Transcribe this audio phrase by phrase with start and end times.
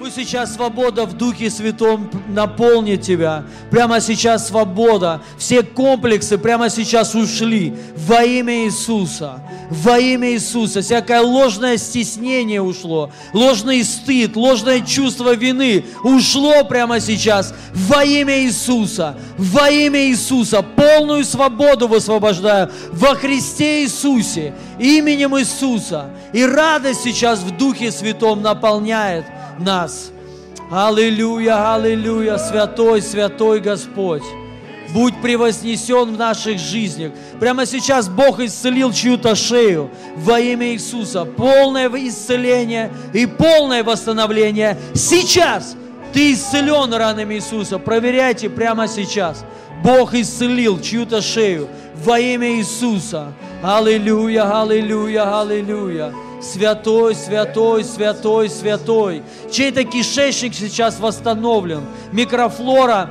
[0.00, 3.44] Пусть сейчас свобода в Духе Святом наполнит тебя.
[3.70, 5.20] Прямо сейчас свобода.
[5.36, 7.74] Все комплексы прямо сейчас ушли.
[8.06, 9.42] Во имя Иисуса.
[9.68, 10.80] Во имя Иисуса.
[10.80, 13.12] Всякое ложное стеснение ушло.
[13.34, 17.52] Ложный стыд, ложное чувство вины ушло прямо сейчас.
[17.74, 19.18] Во имя Иисуса.
[19.36, 20.62] Во имя Иисуса.
[20.62, 22.70] Полную свободу высвобождаю.
[22.92, 24.54] Во Христе Иисусе.
[24.78, 26.08] Именем Иисуса.
[26.32, 29.26] И радость сейчас в Духе Святом наполняет
[29.60, 30.10] нас.
[30.70, 34.22] Аллилуйя, аллилуйя, святой, святой Господь.
[34.92, 37.12] Будь превознесен в наших жизнях.
[37.38, 41.24] Прямо сейчас Бог исцелил чью-то шею во имя Иисуса.
[41.24, 44.76] Полное исцеление и полное восстановление.
[44.94, 45.76] Сейчас
[46.12, 47.78] ты исцелен ранами Иисуса.
[47.78, 49.44] Проверяйте прямо сейчас.
[49.84, 51.68] Бог исцелил чью-то шею
[52.04, 53.32] во имя Иисуса.
[53.62, 56.12] Аллилуйя, аллилуйя, аллилуйя.
[56.40, 59.22] Святой, святой, святой, святой.
[59.50, 61.82] Чей-то кишечник сейчас восстановлен.
[62.12, 63.10] Микрофлора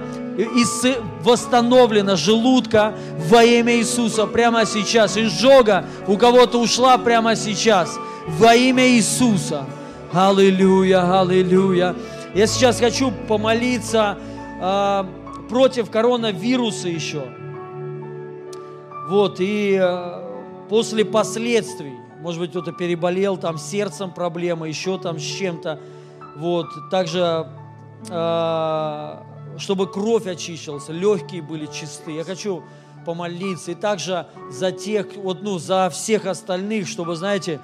[1.23, 2.95] восстановлена, желудка
[3.29, 5.17] во имя Иисуса прямо сейчас.
[5.17, 9.65] Изжога у кого-то ушла прямо сейчас во имя Иисуса.
[10.11, 11.95] Аллилуйя, аллилуйя.
[12.33, 14.17] Я сейчас хочу помолиться
[14.61, 15.03] э,
[15.49, 17.23] против коронавируса еще.
[19.09, 25.23] Вот, и э, после последствий может быть, кто-то переболел, там сердцем проблема, еще там с
[25.23, 25.79] чем-то.
[26.35, 26.67] Вот.
[26.91, 27.47] Также,
[28.09, 29.17] э,
[29.57, 32.11] чтобы кровь очищалась, легкие были чисты.
[32.11, 32.63] Я хочу
[33.05, 33.71] помолиться.
[33.71, 37.59] И также за тех, вот, ну, за всех остальных, чтобы, знаете,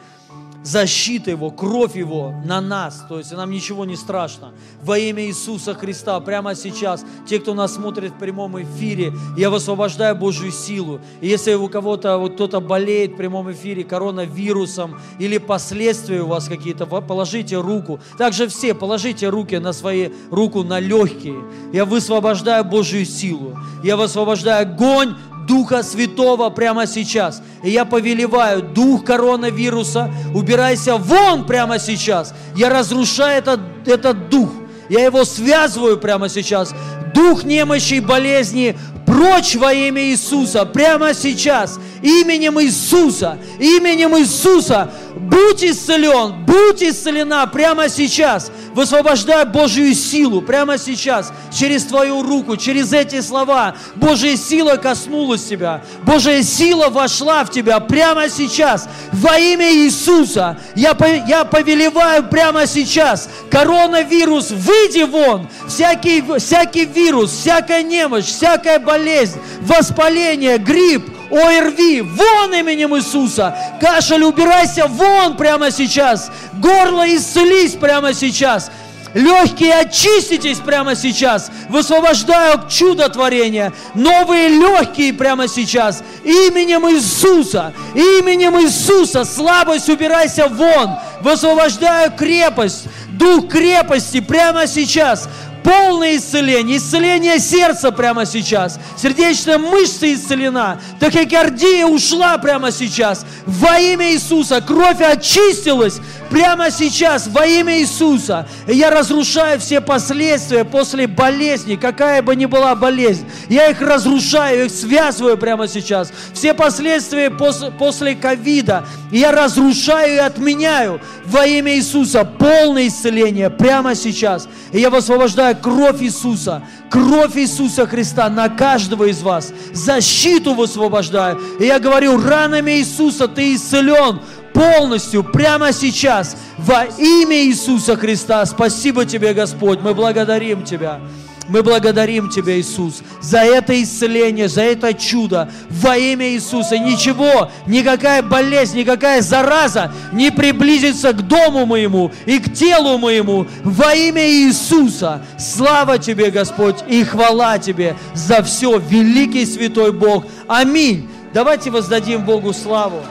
[0.66, 3.06] защита Его, кровь Его на нас.
[3.08, 4.52] То есть нам ничего не страшно.
[4.82, 10.16] Во имя Иисуса Христа, прямо сейчас, те, кто нас смотрит в прямом эфире, я высвобождаю
[10.16, 11.00] Божью силу.
[11.22, 16.48] И если у кого-то, вот кто-то болеет в прямом эфире коронавирусом или последствия у вас
[16.48, 18.00] какие-то, положите руку.
[18.18, 21.44] Также все, положите руки на свои, руку на легкие.
[21.74, 23.58] Я высвобождаю Божью силу.
[23.84, 25.16] Я высвобождаю огонь
[25.48, 27.42] Духа Святого прямо сейчас.
[27.64, 32.34] И я повелеваю, дух коронавируса, убирайся вон прямо сейчас.
[32.56, 34.50] Я разрушаю этот, этот дух.
[34.90, 36.74] Я его связываю прямо сейчас.
[37.14, 38.76] Дух немощи и болезни
[39.06, 47.90] прочь во имя Иисуса, прямо сейчас, именем Иисуса, именем Иисуса, будь исцелен, будь исцелена прямо
[47.90, 53.76] сейчас, высвобождай Божью силу прямо сейчас, через твою руку, через эти слова.
[53.96, 60.60] Божья сила коснулась тебя, Божья сила вошла в тебя прямо сейчас, во имя Иисуса.
[60.76, 60.96] Я,
[61.28, 70.60] я повелеваю прямо сейчас, коронавирус, выйди вон, всякий, всякий вирус, всякая немощь, всякая болезнь, воспаление,
[70.60, 73.56] грипп, ОРВИ, вон именем Иисуса.
[73.82, 76.32] Кашель, убирайся вон прямо сейчас.
[76.54, 78.72] Горло исцелись прямо сейчас.
[79.14, 81.50] Легкие очиститесь прямо сейчас.
[81.70, 83.72] Высвобождаю чудотворение.
[83.94, 86.04] Новые легкие прямо сейчас.
[86.24, 87.74] Именем Иисуса.
[87.94, 89.24] Именем Иисуса.
[89.24, 90.96] Слабость убирайся вон.
[91.22, 92.88] Высвобождаю крепость.
[93.10, 95.30] Дух крепости прямо сейчас
[95.66, 104.14] полное исцеление, исцеление сердца прямо сейчас, сердечная мышца исцелена, тахикардия ушла прямо сейчас, во имя
[104.14, 106.00] Иисуса, кровь очистилась
[106.30, 108.48] прямо сейчас, во имя Иисуса.
[108.68, 114.66] И я разрушаю все последствия после болезни, какая бы ни была болезнь, я их разрушаю,
[114.66, 116.12] их связываю прямо сейчас.
[116.34, 123.96] Все последствия после, после ковида я разрушаю и отменяю во имя Иисуса полное исцеление прямо
[123.96, 124.48] сейчас.
[124.72, 129.54] И я высвобождаю кровь Иисуса, кровь Иисуса Христа на каждого из вас.
[129.74, 131.40] Защиту высвобождаю.
[131.60, 134.20] И я говорю, ранами Иисуса ты исцелен
[134.54, 138.46] полностью прямо сейчас во имя Иисуса Христа.
[138.46, 139.82] Спасибо тебе, Господь.
[139.82, 141.00] Мы благодарим Тебя.
[141.48, 146.78] Мы благодарим Тебя, Иисус, за это исцеление, за это чудо во имя Иисуса.
[146.78, 153.94] Ничего, никакая болезнь, никакая зараза не приблизится к дому моему и к телу моему во
[153.94, 155.22] имя Иисуса.
[155.38, 160.26] Слава Тебе, Господь, и хвала Тебе за все, великий святой Бог.
[160.48, 161.08] Аминь.
[161.34, 163.02] Давайте воздадим Богу славу.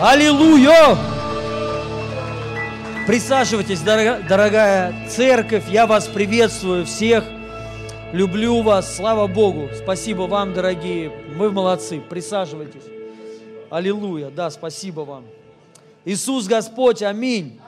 [0.00, 1.19] Аллилуйя!
[3.06, 7.24] Присаживайтесь, дорогая церковь, я вас приветствую всех,
[8.12, 12.84] люблю вас, слава Богу, спасибо вам, дорогие, вы молодцы, присаживайтесь.
[13.68, 15.24] Аллилуйя, да, спасибо вам.
[16.04, 17.58] Иисус Господь, аминь.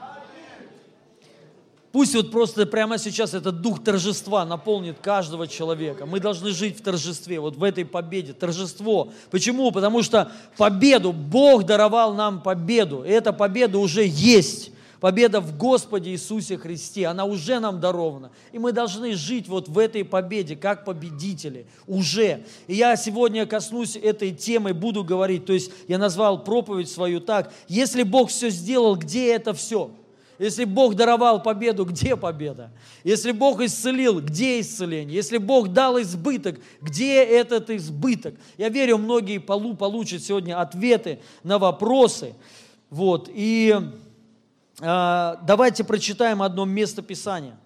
[1.91, 6.05] Пусть вот просто прямо сейчас этот дух торжества наполнит каждого человека.
[6.05, 8.33] Мы должны жить в торжестве, вот в этой победе.
[8.33, 9.11] Торжество.
[9.29, 9.71] Почему?
[9.71, 13.03] Потому что победу, Бог даровал нам победу.
[13.03, 14.72] И эта победа уже есть.
[15.03, 18.31] Победа в Господе Иисусе Христе, она уже нам дарована.
[18.53, 22.45] И мы должны жить вот в этой победе, как победители, уже.
[22.67, 27.51] И я сегодня коснусь этой темы, буду говорить, то есть я назвал проповедь свою так,
[27.67, 29.91] если Бог все сделал, где это все?
[30.39, 32.71] Если Бог даровал победу, где победа?
[33.03, 35.15] Если Бог исцелил, где исцеление?
[35.15, 38.35] Если Бог дал избыток, где этот избыток?
[38.57, 42.35] Я верю, многие полу получат сегодня ответы на вопросы.
[42.89, 43.29] Вот.
[43.33, 43.75] И
[44.79, 47.57] давайте прочитаем одно место Писания.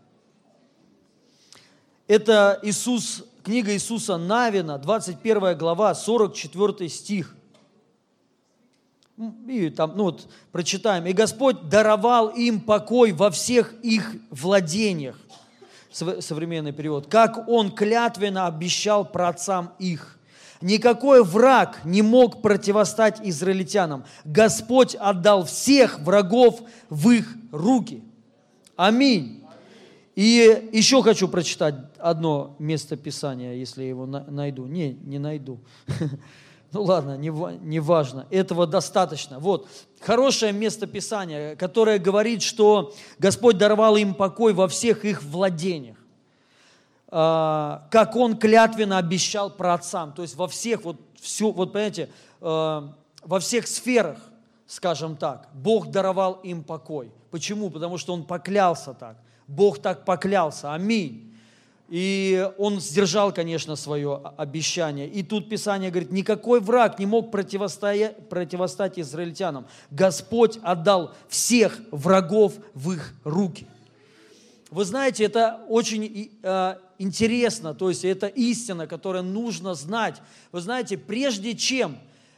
[2.08, 7.36] Это Иисус, книга Иисуса Навина, 21 глава, 44 стих.
[9.48, 11.08] И там, ну вот, прочитаем.
[11.08, 15.18] «И Господь даровал им покой во всех их владениях».
[15.92, 17.08] Современный перевод.
[17.08, 20.17] «Как Он клятвенно обещал праотцам их».
[20.62, 24.06] Никакой враг не мог противостать израильтянам.
[24.26, 28.04] Господь отдал всех врагов в их руки.
[28.76, 29.44] Аминь.
[30.16, 34.66] И еще хочу прочитать одно место Писания, если я его найду.
[34.66, 35.60] Не, не найду.
[36.74, 37.32] Ну ладно, не,
[37.66, 39.40] не важно, этого достаточно.
[39.40, 39.70] Вот,
[40.02, 45.98] хорошее место Писания, которое говорит, что Господь даровал им покой во всех их владениях.
[47.10, 50.14] А, как Он клятвенно обещал про отцам.
[50.14, 52.10] То есть во всех, вот, все, вот понимаете,
[52.42, 52.94] а,
[53.24, 54.18] во всех сферах,
[54.66, 57.12] скажем так, Бог даровал им покой.
[57.32, 57.70] Почему?
[57.70, 59.18] Потому что Он поклялся так.
[59.48, 60.74] Бог так поклялся.
[60.74, 61.28] Аминь.
[61.90, 65.08] И он сдержал, конечно, свое обещание.
[65.08, 69.68] И тут Писание говорит, никакой враг не мог противостоять, противостать израильтянам.
[69.90, 73.68] Господь отдал всех врагов в их руки.
[74.70, 80.22] Вы знаете, это очень э, интересно, то есть это истина, которую нужно знать.
[80.52, 81.98] Вы знаете, прежде чем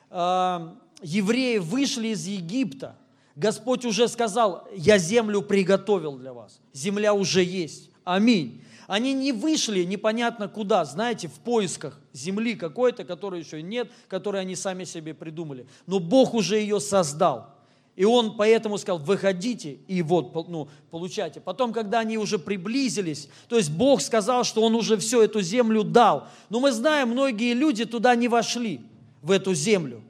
[0.10, 0.70] э,
[1.02, 2.96] евреи вышли из Египта,
[3.36, 6.60] Господь уже сказал, я землю приготовил для вас.
[6.74, 7.90] Земля уже есть.
[8.04, 8.62] Аминь.
[8.88, 14.56] Они не вышли непонятно куда, знаете, в поисках земли какой-то, которой еще нет, которую они
[14.56, 15.68] сами себе придумали.
[15.86, 17.56] Но Бог уже ее создал.
[18.00, 21.42] И он поэтому сказал, выходите и вот, ну, получайте.
[21.42, 25.84] Потом, когда они уже приблизились, то есть Бог сказал, что он уже всю эту землю
[25.84, 26.30] дал.
[26.50, 28.80] Но мы знаем, многие люди туда не вошли,
[29.22, 30.02] в эту землю.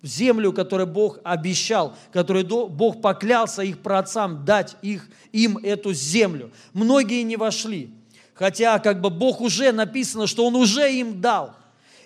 [0.00, 6.52] В землю, которую Бог обещал, которую Бог поклялся их праотцам дать их, им эту землю.
[6.72, 7.90] Многие не вошли.
[8.32, 11.56] Хотя как бы Бог уже написано, что Он уже им дал.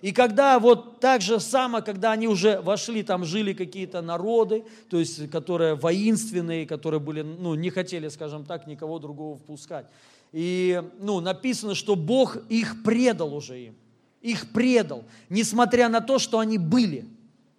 [0.02, 4.99] И когда вот так же само, когда они уже вошли, там жили какие-то народы, то
[4.99, 9.87] есть которые воинственные, которые были, ну, не хотели, скажем так, никого другого впускать.
[10.32, 13.76] И, ну, написано, что Бог их предал уже им.
[14.22, 17.06] Их предал, несмотря на то, что они были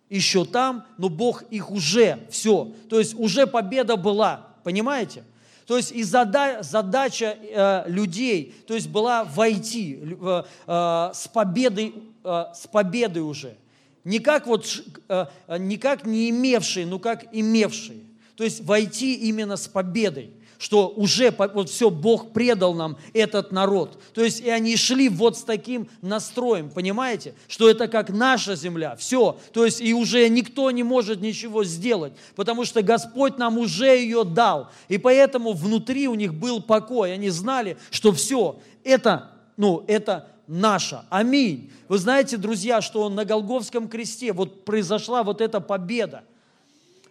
[0.10, 2.74] еще там, но Бог их уже, все.
[2.90, 5.24] То есть уже победа была, понимаете?
[5.66, 11.94] То есть и зада, задача э, людей, то есть была войти э, э, с победой,
[12.24, 13.56] э, с победой уже.
[14.04, 14.66] Не как вот,
[15.08, 15.26] э,
[15.60, 18.00] не как не имевшие, но как имевшие.
[18.36, 20.34] То есть войти именно с победой
[20.64, 24.02] что уже вот все, Бог предал нам этот народ.
[24.14, 28.96] То есть и они шли вот с таким настроем, понимаете, что это как наша земля,
[28.96, 29.38] все.
[29.52, 34.24] То есть и уже никто не может ничего сделать, потому что Господь нам уже ее
[34.24, 34.70] дал.
[34.88, 41.04] И поэтому внутри у них был покой, они знали, что все, это, ну, это наше.
[41.10, 41.72] Аминь.
[41.88, 46.24] Вы знаете, друзья, что на Голговском кресте вот произошла вот эта победа.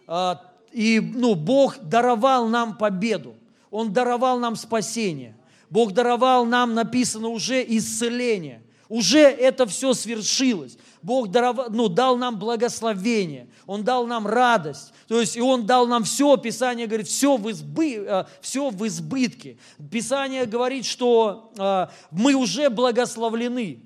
[0.07, 3.35] А, и ну, Бог даровал нам победу.
[3.71, 5.35] Он даровал нам спасение.
[5.69, 8.61] Бог даровал нам, написано уже, исцеление.
[8.89, 10.77] Уже это все свершилось.
[11.03, 14.93] Бог даровал, ну, дал нам благословение, Он дал нам радость.
[15.07, 18.87] То есть и Он дал нам все, Писание говорит, все в, избы, э, все в
[18.87, 19.57] избытке.
[19.91, 23.81] Писание говорит, что э, мы уже благословлены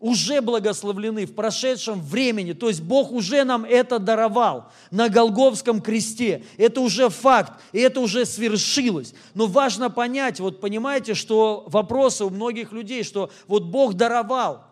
[0.00, 2.52] уже благословлены в прошедшем времени.
[2.52, 6.44] То есть Бог уже нам это даровал на Голговском кресте.
[6.56, 9.12] Это уже факт, и это уже свершилось.
[9.34, 14.67] Но важно понять, вот понимаете, что вопросы у многих людей, что вот Бог даровал,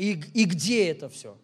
[0.00, 1.36] и, и где это все?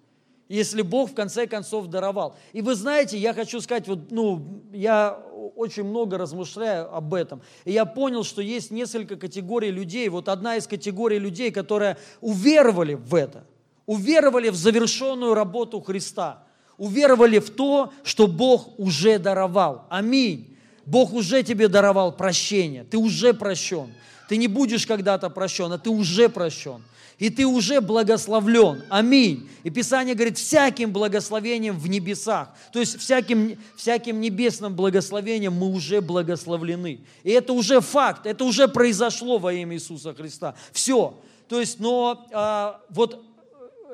[0.48, 2.36] если Бог в конце концов даровал.
[2.52, 5.18] И вы знаете, я хочу сказать, вот, ну, я
[5.56, 7.42] очень много размышляю об этом.
[7.64, 10.08] И я понял, что есть несколько категорий людей.
[10.08, 13.44] Вот одна из категорий людей, которые уверовали в это,
[13.86, 16.44] уверовали в завершенную работу Христа,
[16.78, 19.86] уверовали в то, что Бог уже даровал.
[19.88, 20.56] Аминь.
[20.84, 23.92] Бог уже тебе даровал прощение, ты уже прощен.
[24.28, 26.84] ты не будешь когда-то прощен, а ты уже прощен.
[27.18, 28.82] И ты уже благословлен.
[28.90, 29.48] Аминь.
[29.62, 32.50] И Писание говорит, всяким благословением в небесах.
[32.72, 37.00] То есть всяким, всяким небесным благословением мы уже благословлены.
[37.22, 40.54] И это уже факт, это уже произошло во имя Иисуса Христа.
[40.72, 41.18] Все.
[41.48, 43.24] То есть, но а, вот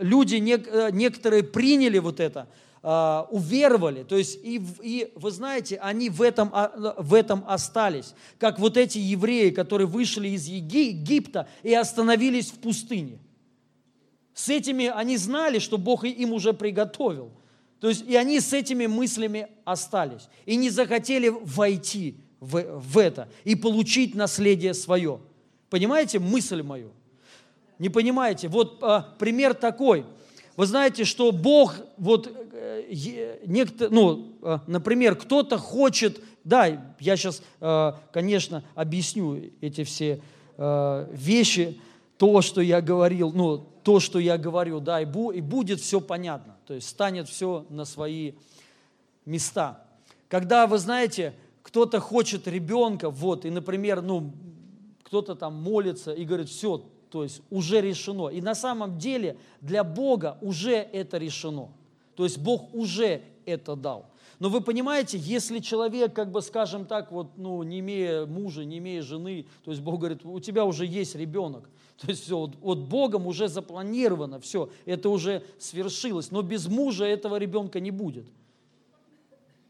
[0.00, 2.48] люди, э, некоторые приняли вот это,
[2.82, 8.14] а, уверовали, то есть и, и вы знаете, они в этом, а, в этом остались,
[8.38, 13.18] как вот эти евреи, которые вышли из Египта и остановились в пустыне.
[14.34, 17.30] С этими они знали, что Бог им уже приготовил.
[17.78, 23.28] То есть и они с этими мыслями остались и не захотели войти в, в это
[23.44, 25.20] и получить наследие свое.
[25.70, 26.92] Понимаете мысль мою?
[27.78, 28.48] Не понимаете?
[28.48, 30.04] Вот а, пример такой.
[30.56, 32.32] Вы знаете, что Бог, вот, э,
[33.46, 40.22] некто, ну, э, например, кто-то хочет, да, я сейчас, э, конечно, объясню эти все
[40.56, 41.80] э, вещи,
[42.18, 46.56] то, что я говорил, ну, то, что я говорю, да, и, и будет все понятно,
[46.66, 48.32] то есть станет все на свои
[49.24, 49.82] места.
[50.28, 54.32] Когда, вы знаете, кто-то хочет ребенка, вот, и, например, ну,
[55.04, 58.28] кто-то там молится и говорит, все, то есть уже решено.
[58.28, 61.68] И на самом деле для Бога уже это решено.
[62.16, 64.06] То есть Бог уже это дал.
[64.38, 68.78] Но вы понимаете, если человек, как бы скажем так, вот, ну, не имея мужа, не
[68.78, 71.68] имея жены, то есть Бог говорит, у тебя уже есть ребенок.
[72.00, 76.32] То есть все, вот, вот Богом уже запланировано, все, это уже свершилось.
[76.32, 78.26] Но без мужа этого ребенка не будет.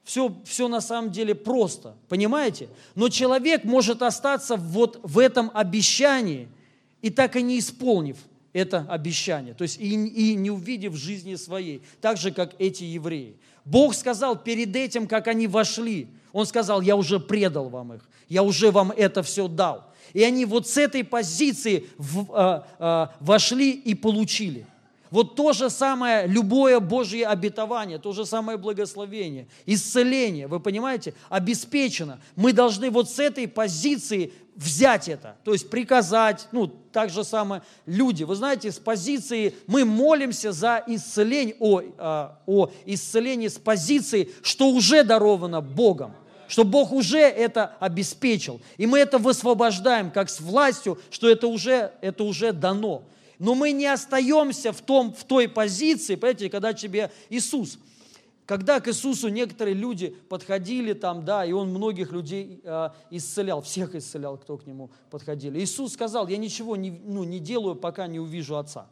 [0.05, 2.69] Все, все на самом деле просто, понимаете?
[2.95, 6.49] Но человек может остаться вот в этом обещании–
[7.03, 8.17] и так и не исполнив
[8.53, 13.37] это обещание, то есть и, и не увидев жизни своей, так же, как эти евреи.
[13.65, 18.43] Бог сказал перед этим, как они вошли, Он сказал, я уже предал вам их, я
[18.43, 19.93] уже вам это все дал.
[20.13, 24.67] И они вот с этой позиции в, а, а, вошли и получили.
[25.13, 32.19] Вот то же самое, любое Божье обетование, то же самое благословение, исцеление, вы понимаете, обеспечено.
[32.35, 37.63] Мы должны вот с этой позиции взять это, то есть приказать, ну, так же самое
[37.87, 38.25] люди.
[38.25, 44.71] Вы знаете, с позиции мы молимся за исцеление, о, а, о исцелении с позиции, что
[44.71, 46.15] уже даровано Богом
[46.49, 48.61] что Бог уже это обеспечил.
[48.77, 53.05] И мы это высвобождаем как с властью, что это уже, это уже дано.
[53.39, 57.79] Но мы не остаемся в, том, в той позиции, понимаете, когда тебе Иисус–
[58.47, 63.95] когда к Иисусу некоторые люди подходили там, да, и Он многих людей э, исцелял, всех
[63.95, 65.61] исцелял, кто к Нему подходили.
[65.61, 68.87] Иисус сказал, я ничего не, ну, не делаю, пока не увижу Отца.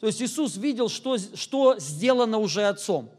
[0.00, 3.10] То есть Иисус видел, что, что сделано уже Отцом.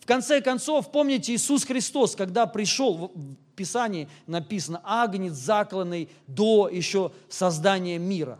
[0.00, 7.10] В конце концов, помните, Иисус Христос, когда пришел, в Писании написано, агнец закланный до еще
[7.28, 8.38] создания мира.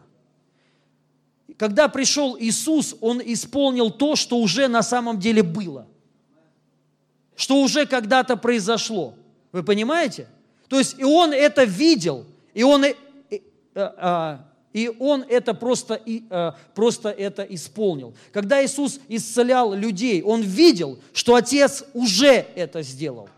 [1.58, 5.88] Когда пришел Иисус, Он исполнил то, что уже на самом деле было–
[7.36, 9.14] что уже когда-то произошло.
[9.52, 10.26] Вы понимаете?
[10.68, 12.24] То есть и он это видел,
[12.54, 12.94] и он, и,
[13.30, 13.42] и,
[13.74, 18.14] а, и он это просто, и, а, просто это исполнил.
[18.32, 23.28] Когда Иисус исцелял людей, он видел, что Отец уже это сделал.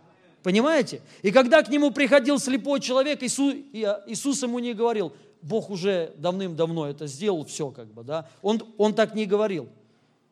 [0.43, 1.03] Понимаете?
[1.23, 5.13] И когда к нему приходил слепой человек, Иисус, а, Иисус ему не говорил,
[5.43, 8.29] Бог уже давным-давно это сделал, все как бы, да.
[8.43, 9.69] Он, он так не говорил.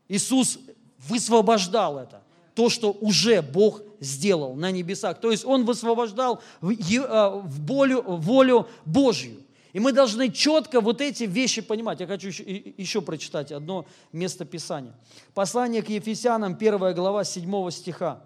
[0.09, 0.59] Иисус
[0.99, 2.23] высвобождал это
[2.57, 5.21] то, что уже Бог сделал на небесах.
[5.21, 9.43] То есть Он высвобождал в а, волю, волю Божью.
[9.75, 12.01] И мы должны четко вот эти вещи понимать.
[12.01, 12.43] Я хочу еще,
[12.79, 14.95] еще прочитать одно место Писания.
[15.35, 18.23] Послание к Ефесянам, 1 глава, 7 стиха.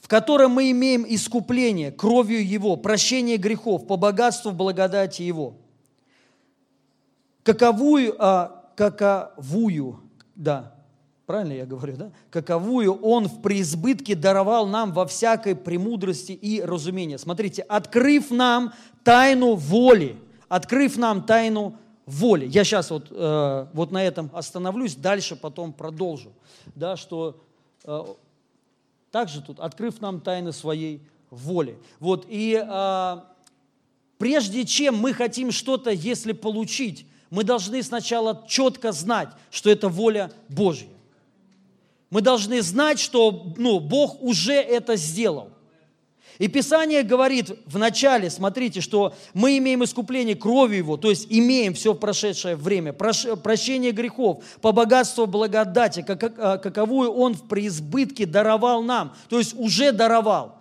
[0.00, 5.54] в котором мы имеем искупление кровью Его, прощение грехов по богатству благодати Его.
[7.44, 10.00] Каковую, а, каковую,
[10.34, 10.72] да,
[11.26, 12.12] правильно я говорю, да?
[12.30, 17.18] Каковую Он в преизбытке даровал нам во всякой премудрости и разумении.
[17.18, 18.72] Смотрите, открыв нам
[19.04, 20.16] тайну воли,
[20.48, 22.46] открыв нам тайну воли.
[22.46, 26.32] Я сейчас вот, э, вот на этом остановлюсь, дальше потом продолжу.
[26.74, 27.38] Да, что
[27.84, 28.04] э,
[29.10, 31.76] также тут, открыв нам тайны своей воли.
[31.98, 33.20] Вот, и э,
[34.16, 40.32] прежде чем мы хотим что-то, если получить, мы должны сначала четко знать, что это воля
[40.48, 40.88] Божья.
[42.10, 45.50] Мы должны знать, что ну, Бог уже это сделал.
[46.38, 51.74] И Писание говорит в начале, смотрите, что мы имеем искупление кровью Его, то есть имеем
[51.74, 59.38] все прошедшее время, прощение грехов по богатству благодати, каковую Он в преизбытке даровал нам, то
[59.38, 60.59] есть уже даровал.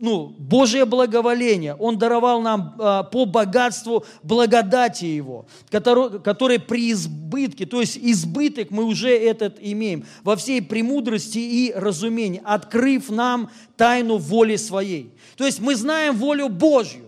[0.00, 7.66] Ну, Божье благоволение, Он даровал нам а, по богатству благодати Его, который, который при избытке,
[7.66, 14.16] то есть избыток мы уже этот имеем, во всей премудрости и разумении, открыв нам тайну
[14.16, 15.12] воли Своей.
[15.36, 17.04] То есть мы знаем волю Божью,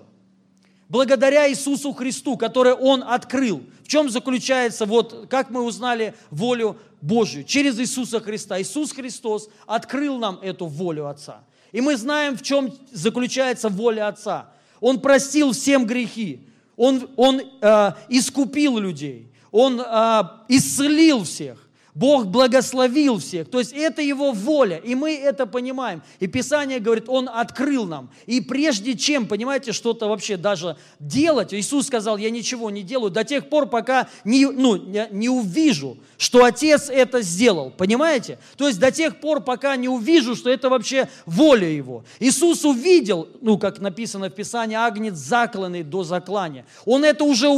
[0.88, 3.62] благодаря Иисусу Христу, который Он открыл.
[3.82, 7.44] В чем заключается, вот как мы узнали волю Божью?
[7.44, 8.60] Через Иисуса Христа.
[8.60, 11.42] Иисус Христос открыл нам эту волю Отца.
[11.72, 14.50] И мы знаем, в чем заключается воля Отца.
[14.80, 16.40] Он простил всем грехи.
[16.76, 19.28] Он, он э, искупил людей.
[19.50, 21.61] Он э, исцелил всех.
[21.94, 23.50] Бог благословил всех.
[23.50, 26.02] То есть это Его воля, и мы это понимаем.
[26.20, 28.10] И Писание говорит, Он открыл нам.
[28.24, 33.24] И прежде чем, понимаете, что-то вообще даже делать, Иисус сказал, я ничего не делаю до
[33.24, 37.70] тех пор, пока не, ну, не увижу, что Отец это сделал.
[37.70, 38.38] Понимаете?
[38.56, 42.04] То есть до тех пор, пока не увижу, что это вообще воля Его.
[42.20, 46.64] Иисус увидел, ну, как написано в Писании, агнец закланный до заклания.
[46.86, 47.48] Он это уже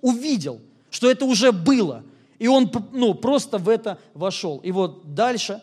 [0.00, 0.60] увидел,
[0.90, 2.02] что это уже было–
[2.38, 4.58] и он ну, просто в это вошел.
[4.58, 5.62] И вот дальше.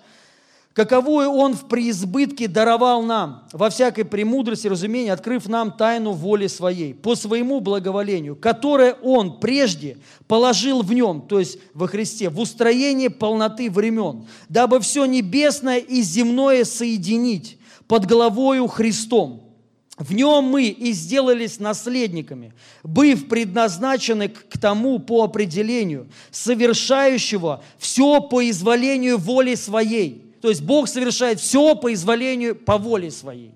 [0.73, 6.93] Каковую он в преизбытке даровал нам, во всякой премудрости, разумении, открыв нам тайну воли своей,
[6.93, 9.97] по своему благоволению, которое он прежде
[10.27, 16.01] положил в нем, то есть во Христе, в устроение полноты времен, дабы все небесное и
[16.01, 19.50] земное соединить под головою Христом,
[19.97, 28.49] в нем мы и сделались наследниками, быв предназначены к тому по определению, совершающего все по
[28.49, 30.33] изволению воли своей.
[30.41, 33.51] То есть Бог совершает все по изволению, по воле своей.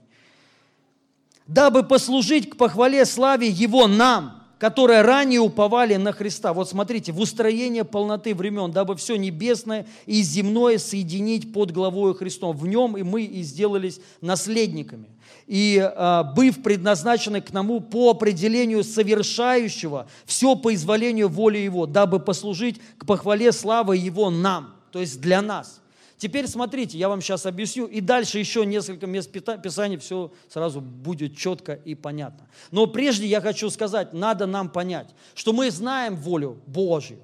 [1.47, 6.53] Дабы послужить к похвале славе Его нам, которые ранее уповали на Христа.
[6.53, 12.55] Вот смотрите, в устроение полноты времен, дабы все небесное и земное соединить под главою Христом.
[12.55, 15.07] В нем и мы и сделались наследниками
[15.47, 22.19] и а, быв предназначены к нему по определению совершающего все по изволению воли Его, дабы
[22.19, 25.81] послужить к похвале славы Его нам, то есть для нас.
[26.17, 31.37] Теперь смотрите, я вам сейчас объясню, и дальше еще несколько мест Писания, все сразу будет
[31.37, 32.47] четко и понятно.
[32.71, 37.19] Но прежде я хочу сказать, надо нам понять, что мы знаем волю Божью.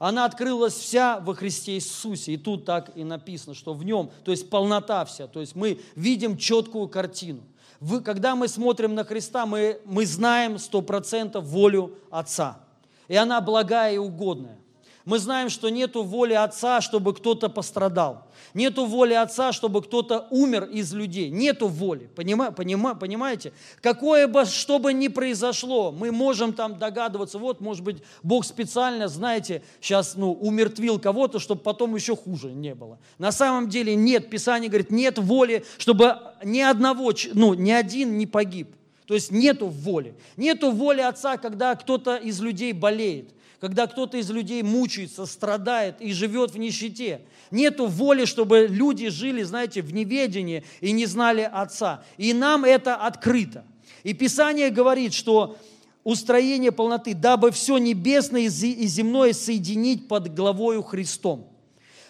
[0.00, 2.32] Она открылась вся во Христе Иисусе.
[2.32, 5.26] И тут так и написано, что в нем, то есть полнота вся.
[5.26, 7.42] То есть мы видим четкую картину.
[7.80, 12.60] Вы, когда мы смотрим на Христа, мы, мы знаем сто процентов волю Отца.
[13.08, 14.58] И она благая и угодная.
[15.06, 18.26] Мы знаем, что нету воли Отца, чтобы кто-то пострадал.
[18.52, 21.30] Нету воли Отца, чтобы кто-то умер из людей.
[21.30, 22.10] Нету воли.
[22.14, 23.52] Понима, понима, понимаете?
[23.80, 29.08] Какое бы, что бы ни произошло, мы можем там догадываться, вот, может быть, Бог специально,
[29.08, 32.98] знаете, сейчас ну, умертвил кого-то, чтобы потом еще хуже не было.
[33.18, 34.28] На самом деле нет.
[34.28, 38.74] Писание говорит, нет воли, чтобы ни одного, ну, ни один не погиб.
[39.06, 40.14] То есть нету воли.
[40.36, 46.12] Нету воли Отца, когда кто-то из людей болеет когда кто-то из людей мучается, страдает и
[46.12, 47.20] живет в нищете.
[47.50, 52.02] Нету воли, чтобы люди жили, знаете, в неведении и не знали Отца.
[52.16, 53.64] И нам это открыто.
[54.02, 55.58] И Писание говорит, что
[56.04, 61.46] устроение полноты, дабы все небесное и земное соединить под главою Христом.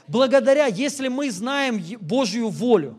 [0.07, 2.97] Благодаря, если мы знаем Божью волю,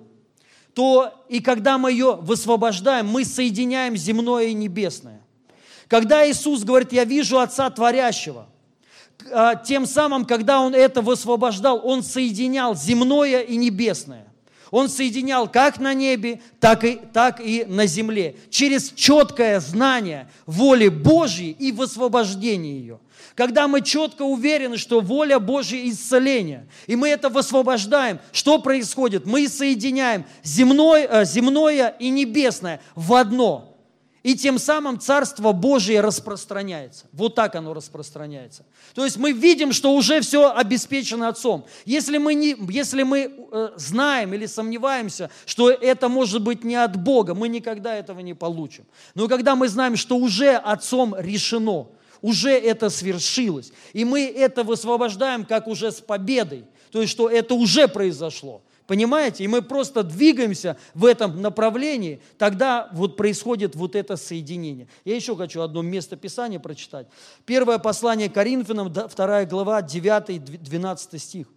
[0.73, 5.20] то и когда мы ее высвобождаем, мы соединяем земное и небесное.
[5.91, 8.47] Когда Иисус говорит, я вижу Отца Творящего,
[9.29, 14.25] а, тем самым, когда Он это высвобождал, Он соединял земное и небесное.
[14.69, 18.37] Он соединял как на небе, так и, так и на земле.
[18.49, 22.99] Через четкое знание воли Божьей и высвобождение ее.
[23.35, 29.25] Когда мы четко уверены, что воля Божья исцеления, и мы это высвобождаем, что происходит?
[29.25, 33.67] Мы соединяем земное, э, земное и небесное в одно–
[34.23, 37.05] и тем самым Царство Божие распространяется.
[37.11, 38.65] Вот так оно распространяется.
[38.93, 41.65] То есть мы видим, что уже все обеспечено Отцом.
[41.85, 46.95] Если мы, не, если мы э, знаем или сомневаемся, что это может быть не от
[47.01, 48.85] Бога, мы никогда этого не получим.
[49.15, 51.87] Но когда мы знаем, что уже Отцом решено,
[52.21, 57.55] уже это свершилось, и мы это высвобождаем как уже с победой, то есть что это
[57.55, 59.45] уже произошло, Понимаете?
[59.45, 64.89] И мы просто двигаемся в этом направлении, тогда вот происходит вот это соединение.
[65.05, 67.07] Я еще хочу одно место Писания прочитать.
[67.45, 71.47] Первое послание Коринфянам, 2 глава, 9-12 стих.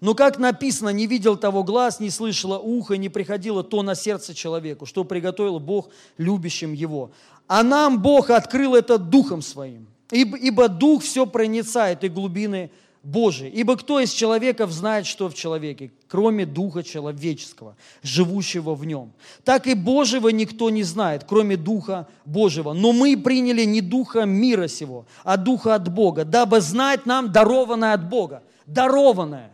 [0.00, 4.34] Но как написано, не видел того глаз, не слышало ухо, не приходило то на сердце
[4.34, 7.12] человеку, что приготовил Бог любящим его.
[7.46, 12.72] А нам Бог открыл это Духом Своим, ибо, Дух все проницает и глубины
[13.06, 13.48] Божий.
[13.50, 19.12] Ибо кто из человеков знает, что в человеке, кроме Духа человеческого, живущего в нем?
[19.44, 22.72] Так и Божьего никто не знает, кроме Духа Божьего.
[22.72, 27.92] Но мы приняли не Духа мира сего, а Духа от Бога, дабы знать нам дарованное
[27.92, 28.42] от Бога.
[28.66, 29.52] Дарованное.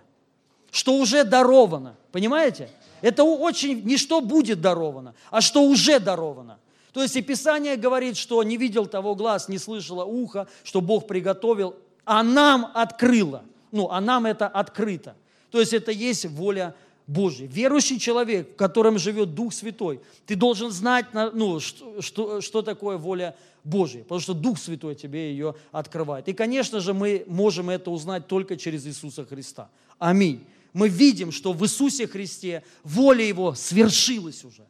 [0.70, 1.96] Что уже даровано.
[2.10, 2.70] Понимаете?
[3.02, 6.58] Это очень не что будет даровано, а что уже даровано.
[6.94, 11.06] То есть и Писание говорит, что не видел того глаз, не слышало ухо, что Бог
[11.06, 13.44] приготовил а нам открыло.
[13.70, 15.16] Ну, а нам это открыто.
[15.50, 16.74] То есть это есть воля
[17.06, 17.46] Божья.
[17.46, 22.96] Верующий человек, в котором живет Дух Святой, ты должен знать, ну, что, что, что такое
[22.96, 26.28] воля Божья, потому что Дух Святой тебе ее открывает.
[26.28, 29.70] И, конечно же, мы можем это узнать только через Иисуса Христа.
[29.98, 30.44] Аминь.
[30.72, 34.66] Мы видим, что в Иисусе Христе воля Его свершилась уже.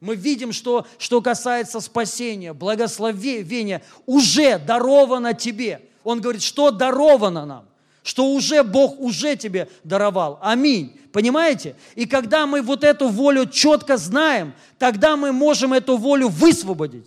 [0.00, 7.64] Мы видим, что, что касается спасения, благословения, уже даровано тебе– он говорит, что даровано нам,
[8.02, 10.38] что уже Бог уже тебе даровал.
[10.42, 10.98] Аминь.
[11.12, 11.76] Понимаете?
[11.94, 17.06] И когда мы вот эту волю четко знаем, тогда мы можем эту волю высвободить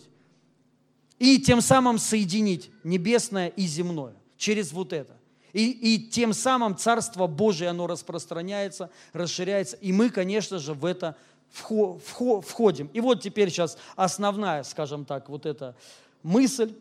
[1.20, 5.14] и тем самым соединить небесное и земное через вот это.
[5.54, 11.16] И, и тем самым Царство Божие, оно распространяется, расширяется, и мы, конечно же, в это
[11.50, 12.90] входим.
[12.94, 15.76] И вот теперь сейчас основная, скажем так, вот эта
[16.24, 16.74] мысль,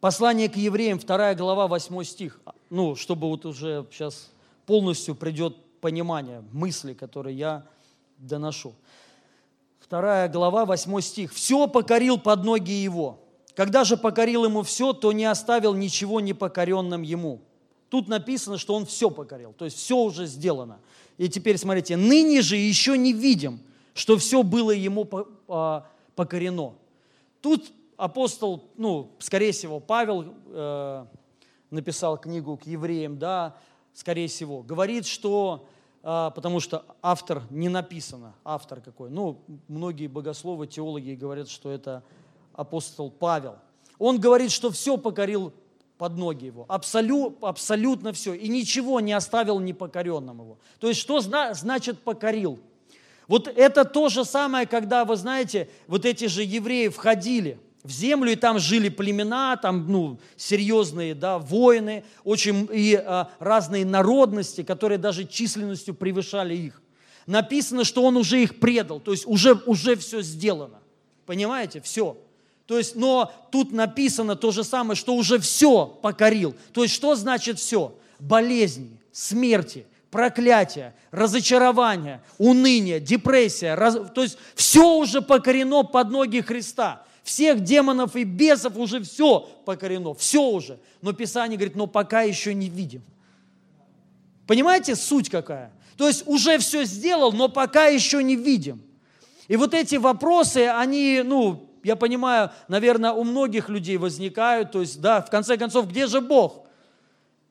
[0.00, 2.40] Послание к евреям, 2 глава, 8 стих.
[2.70, 4.30] Ну, чтобы вот уже сейчас
[4.64, 7.66] полностью придет понимание мысли, которые я
[8.16, 8.74] доношу.
[9.90, 11.34] 2 глава, 8 стих.
[11.34, 13.18] «Все покорил под ноги его.
[13.54, 17.42] Когда же покорил ему все, то не оставил ничего непокоренным ему».
[17.90, 20.78] Тут написано, что он все покорил, то есть все уже сделано.
[21.18, 23.60] И теперь смотрите, ныне же еще не видим,
[23.94, 25.06] что все было ему
[25.48, 26.74] а, покорено.
[27.42, 31.06] Тут апостол, ну, скорее всего, Павел э,
[31.68, 33.56] написал книгу к евреям, да,
[33.92, 35.68] скорее всего, говорит, что,
[36.02, 42.02] э, потому что автор не написано, автор какой, ну, многие богословы, теологи говорят, что это
[42.54, 43.56] апостол Павел.
[43.98, 45.52] Он говорит, что все покорил
[45.98, 50.58] под ноги его, абсолют, абсолютно все, и ничего не оставил непокоренным его.
[50.78, 52.60] То есть, что зна, значит покорил?
[53.28, 58.32] Вот это то же самое, когда, вы знаете, вот эти же евреи входили– в землю,
[58.32, 64.98] и там жили племена, там ну, серьезные да, воины, очень и а, разные народности, которые
[64.98, 66.82] даже численностью превышали их.
[67.26, 70.78] Написано, что он уже их предал, то есть уже, уже все сделано.
[71.26, 71.80] Понимаете?
[71.80, 72.16] Все.
[72.66, 76.54] То есть, но тут написано то же самое, что уже все покорил.
[76.72, 77.94] То есть, что значит все?
[78.18, 83.74] Болезни, смерти, проклятия, разочарования, уныние, депрессия.
[83.74, 83.96] Раз...
[84.14, 90.14] То есть, все уже покорено под ноги Христа всех демонов и бесов уже все покорено,
[90.14, 90.78] все уже.
[91.02, 93.02] Но Писание говорит, но пока еще не видим.
[94.46, 95.72] Понимаете, суть какая?
[95.96, 98.82] То есть уже все сделал, но пока еще не видим.
[99.48, 104.72] И вот эти вопросы, они, ну, я понимаю, наверное, у многих людей возникают.
[104.72, 106.66] То есть, да, в конце концов, где же Бог?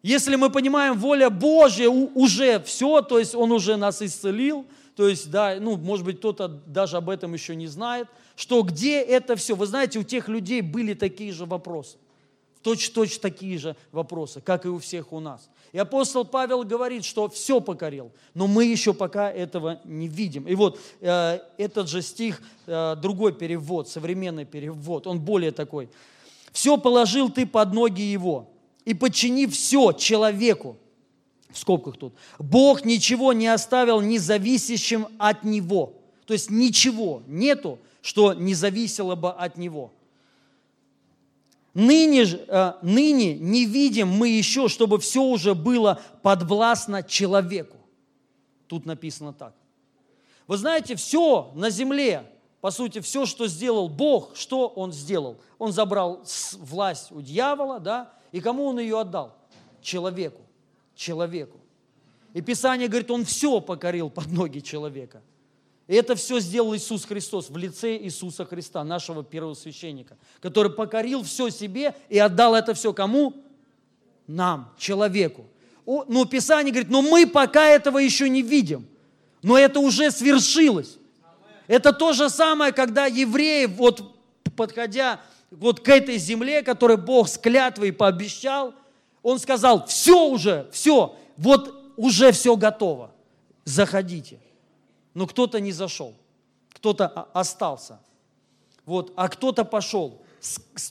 [0.01, 4.65] Если мы понимаем, воля Божья уже все, то есть Он уже нас исцелил,
[4.99, 8.99] то есть, да, ну, может быть, кто-то даже об этом еще не знает, что где
[8.99, 9.55] это все.
[9.55, 11.95] Вы знаете, у тех людей были такие же вопросы.
[12.63, 15.49] Точно-точно такие же вопросы, как и у всех у нас.
[15.71, 20.45] И апостол Павел говорит, что все покорил, но мы еще пока этого не видим.
[20.45, 25.87] И вот э, этот же стих, э, другой перевод, современный перевод, он более такой.
[26.51, 28.49] «Все положил ты под ноги его,
[28.83, 30.75] и подчини все человеку».
[31.51, 32.13] В скобках тут.
[32.37, 35.93] «Бог ничего не оставил независящим от него».
[36.29, 39.91] То есть ничего нету, что не зависело бы от него.
[41.73, 47.77] Ныне, э, ныне не видим мы еще, чтобы все уже было подвластно человеку.
[48.67, 49.55] Тут написано так.
[50.45, 52.31] Вы знаете, все на земле,
[52.61, 55.37] по сути, все, что сделал Бог, что Он сделал?
[55.57, 56.23] Он забрал
[56.57, 59.35] власть у дьявола, да, и кому Он ее отдал?
[59.81, 60.41] Человеку.
[60.99, 61.57] Человеку.
[62.33, 65.21] И Писание говорит, Он все покорил под ноги человека.
[65.87, 71.23] И это все сделал Иисус Христос в лице Иисуса Христа, нашего первого священника, который покорил
[71.23, 73.33] все себе и отдал это все кому?
[74.27, 75.45] Нам, человеку.
[75.85, 78.85] Но Писание говорит, но мы пока этого еще не видим.
[79.41, 80.97] Но это уже свершилось.
[81.67, 84.03] Это то же самое, когда евреи, вот
[84.57, 88.73] подходя вот к этой земле, которую Бог с клятвой пообещал,
[89.23, 93.11] Он сказал, все уже, все, вот уже все готово,
[93.65, 94.39] заходите
[95.13, 96.13] но кто-то не зашел,
[96.73, 97.99] кто-то остался.
[98.85, 100.21] Вот, а кто-то пошел.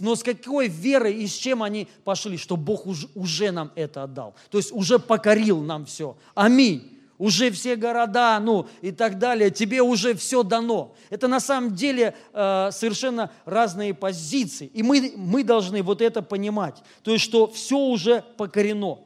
[0.01, 4.35] но с какой верой и с чем они пошли, что Бог уже, нам это отдал.
[4.51, 6.17] То есть уже покорил нам все.
[6.35, 6.98] Аминь.
[7.19, 10.95] Уже все города, ну и так далее, тебе уже все дано.
[11.11, 14.71] Это на самом деле э, совершенно разные позиции.
[14.73, 16.83] И мы, мы должны вот это понимать.
[17.03, 19.01] То есть, что все уже покорено.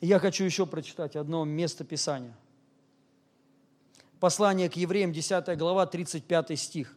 [0.00, 2.34] Я хочу еще прочитать одно место Писания–
[4.20, 6.96] Послание к евреям, 10 глава, 35 стих.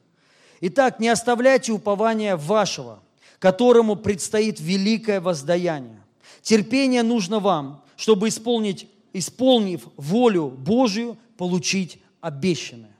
[0.61, 3.03] «Итак, не оставляйте упования вашего,
[3.39, 6.01] которому предстоит великое воздаяние.
[6.41, 12.95] Терпение нужно вам, чтобы исполнить, исполнив волю Божию, получить обещанное.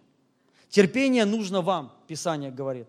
[0.70, 2.88] Терпение нужно вам, Писание говорит.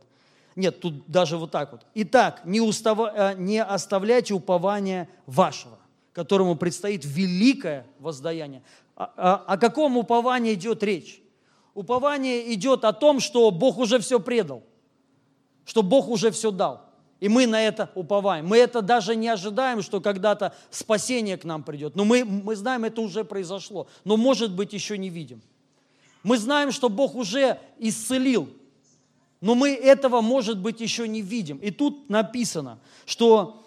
[0.56, 1.82] Нет, тут даже вот так вот.
[1.94, 5.78] Итак, не, устава, э, не оставляйте упования вашего,
[6.12, 8.62] которому предстоит великое воздаяние.
[8.96, 11.22] О, о, о каком уповании идет речь?
[11.74, 14.62] Упование идет о том, что Бог уже все предал,
[15.64, 16.89] что Бог уже все дал.
[17.20, 18.46] И мы на это уповаем.
[18.46, 21.94] Мы это даже не ожидаем, что когда-то спасение к нам придет.
[21.94, 23.86] Но мы, мы знаем, это уже произошло.
[24.04, 25.42] Но, может быть, еще не видим.
[26.22, 28.48] Мы знаем, что Бог уже исцелил.
[29.42, 31.58] Но мы этого, может быть, еще не видим.
[31.58, 33.62] И тут написано, что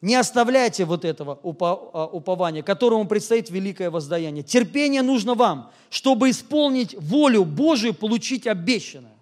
[0.00, 4.42] не оставляйте вот этого а, упования, которому предстоит великое воздаяние.
[4.44, 9.16] Терпение нужно вам, чтобы исполнить волю Божию, получить обещанное.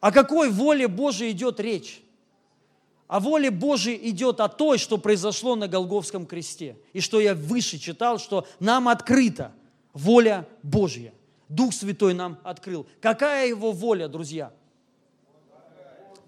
[0.00, 2.02] О какой воле Божией идет речь?
[3.10, 6.76] О воле Божией идет о той, что произошло на Голговском кресте.
[6.92, 9.50] И что я выше читал, что нам открыта
[9.92, 11.12] воля Божья.
[11.48, 12.86] Дух Святой нам открыл.
[13.00, 14.52] Какая его воля, друзья?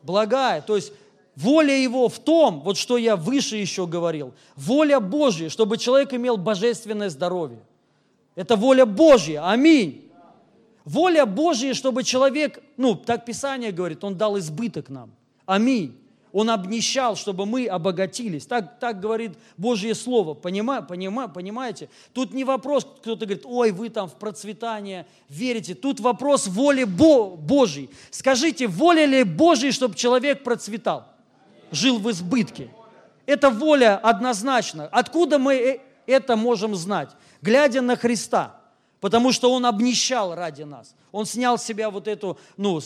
[0.03, 0.61] Благая.
[0.61, 0.93] То есть
[1.37, 6.37] Воля Его в том, вот что я выше еще говорил, воля Божья, чтобы человек имел
[6.37, 7.63] божественное здоровье.
[8.35, 10.11] Это воля Божья, аминь.
[10.85, 15.13] Воля Божья, чтобы человек, ну, так Писание говорит, Он дал избыток нам.
[15.47, 16.02] Аминь.
[16.33, 18.47] Он обнищал, чтобы мы обогатились.
[18.47, 20.35] Так, так говорит Божье Слово.
[20.35, 21.89] Понима, понима, понимаете?
[22.13, 25.75] Тут не вопрос, кто-то говорит, ой, вы там в процветание верите.
[25.75, 27.91] Тут вопрос воли Бо, Божьей.
[28.11, 31.13] Скажите, воля ли Божьей, чтобы человек процветал?
[31.73, 32.71] жил в избытке.
[33.27, 34.87] Это воля однозначно.
[34.93, 37.11] Откуда мы э, это можем знать?
[37.41, 38.61] Глядя на Христа,
[39.03, 40.95] потому что Он обнищал ради нас.
[41.11, 42.81] Он снял с себя вот эту, ну,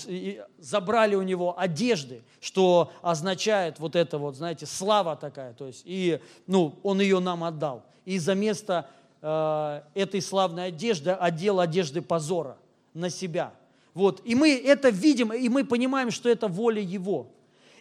[0.58, 5.52] забрали у Него одежды, что означает вот это вот, знаете, слава такая.
[5.52, 7.84] То есть, и, ну, Он ее нам отдал.
[8.06, 8.88] И за место
[9.20, 12.56] э, этой славной одежды одел одежды позора
[12.94, 13.52] на себя.
[13.92, 14.22] Вот.
[14.24, 17.26] И мы это видим, и мы понимаем, что это воля Его.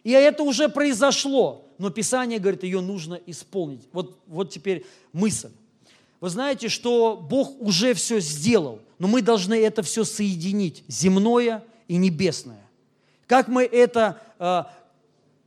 [0.03, 3.87] И это уже произошло, но Писание говорит, ее нужно исполнить.
[3.93, 5.51] Вот, вот теперь мысль.
[6.25, 11.97] Вы знаете, что Бог уже все сделал, но мы должны это все соединить, земное и
[11.97, 12.67] небесное.
[13.27, 14.73] Как мы это, а,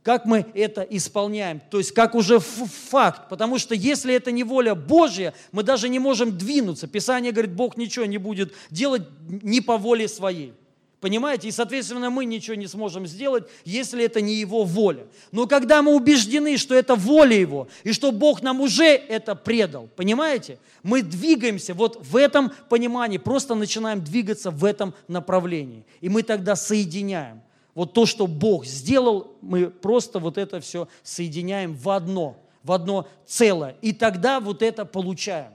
[0.03, 4.73] как мы это исполняем, то есть как уже факт, потому что если это не воля
[4.73, 6.87] Божья, мы даже не можем двинуться.
[6.87, 10.53] Писание говорит, Бог ничего не будет делать не по воле своей.
[10.99, 11.47] Понимаете?
[11.47, 15.07] И, соответственно, мы ничего не сможем сделать, если это не Его воля.
[15.31, 19.87] Но когда мы убеждены, что это воля Его, и что Бог нам уже это предал,
[19.95, 20.59] понимаете?
[20.83, 25.85] Мы двигаемся вот в этом понимании, просто начинаем двигаться в этом направлении.
[26.01, 27.41] И мы тогда соединяем.
[27.75, 33.07] Вот то, что Бог сделал, мы просто вот это все соединяем в одно, в одно
[33.25, 33.77] целое.
[33.81, 35.53] И тогда вот это получаем.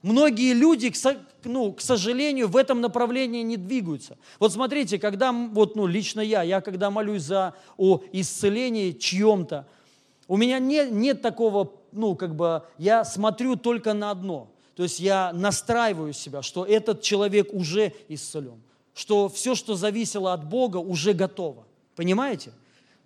[0.00, 0.88] Многие люди,
[1.44, 4.18] ну, к сожалению, в этом направлении не двигаются.
[4.38, 9.66] Вот смотрите, когда, вот, ну, лично я, я когда молюсь за о исцелении чьем-то,
[10.28, 14.48] у меня нет, нет такого, ну, как бы, я смотрю только на одно.
[14.76, 18.60] То есть я настраиваю себя, что этот человек уже исцелен,
[18.94, 21.64] что все, что зависело от Бога, уже готово.
[21.96, 22.52] Понимаете?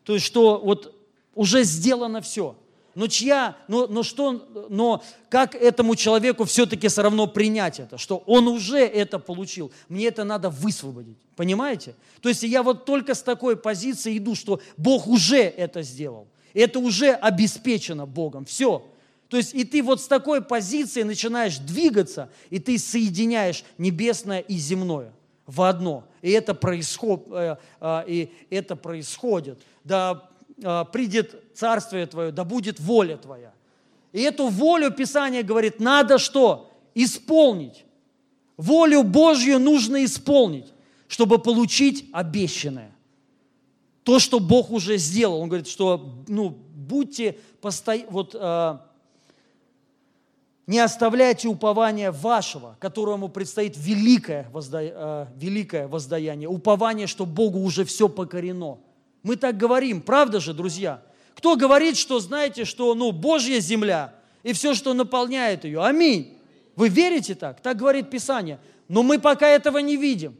[0.04, 0.94] То есть, что вот
[1.34, 2.56] уже сделано все–
[2.94, 8.22] но чья, но, но что, но как этому человеку все-таки все равно принять это, что
[8.26, 11.94] он уже это получил, мне это надо высвободить, понимаете?
[12.20, 16.78] То есть я вот только с такой позиции иду, что Бог уже это сделал, это
[16.78, 18.86] уже обеспечено Богом, все.
[19.28, 24.56] То есть и ты вот с такой позиции начинаешь двигаться, и ты соединяешь небесное и
[24.56, 25.12] земное
[25.46, 26.04] в одно.
[26.22, 29.60] И это, происход, э, э, и это происходит.
[29.82, 30.30] Да
[30.92, 33.52] придет Царствие Твое, да будет воля Твоя.
[34.12, 36.70] И эту волю Писание говорит, надо что?
[36.94, 37.84] Исполнить.
[38.56, 40.72] Волю Божью нужно исполнить,
[41.08, 42.92] чтобы получить обещанное.
[44.04, 45.40] То, что Бог уже сделал.
[45.40, 48.78] Он говорит, что ну, будьте постоянно, вот, э,
[50.66, 54.80] Не оставляйте упования вашего, которому предстоит великое, возда...
[54.82, 56.48] э, великое воздаяние.
[56.48, 58.78] Упование, что Богу уже все покорено.
[59.24, 61.02] Мы так говорим, правда же, друзья?
[61.34, 65.82] Кто говорит, что знаете, что ну, Божья земля и все, что наполняет ее.
[65.82, 66.38] Аминь.
[66.76, 67.60] Вы верите так?
[67.60, 68.60] Так говорит Писание.
[68.86, 70.36] Но мы пока этого не видим.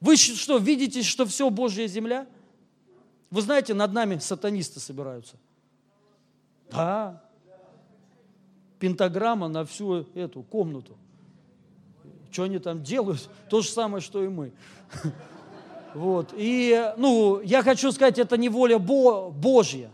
[0.00, 2.26] Вы что, видите, что все Божья земля?
[3.30, 5.36] Вы знаете, над нами сатанисты собираются.
[6.70, 7.22] Да.
[8.78, 10.96] Пентаграмма на всю эту комнату.
[12.30, 13.28] Что они там делают?
[13.50, 14.52] То же самое, что и мы.
[15.94, 16.32] Вот.
[16.36, 19.90] И, ну, я хочу сказать, это не воля Бо Божья.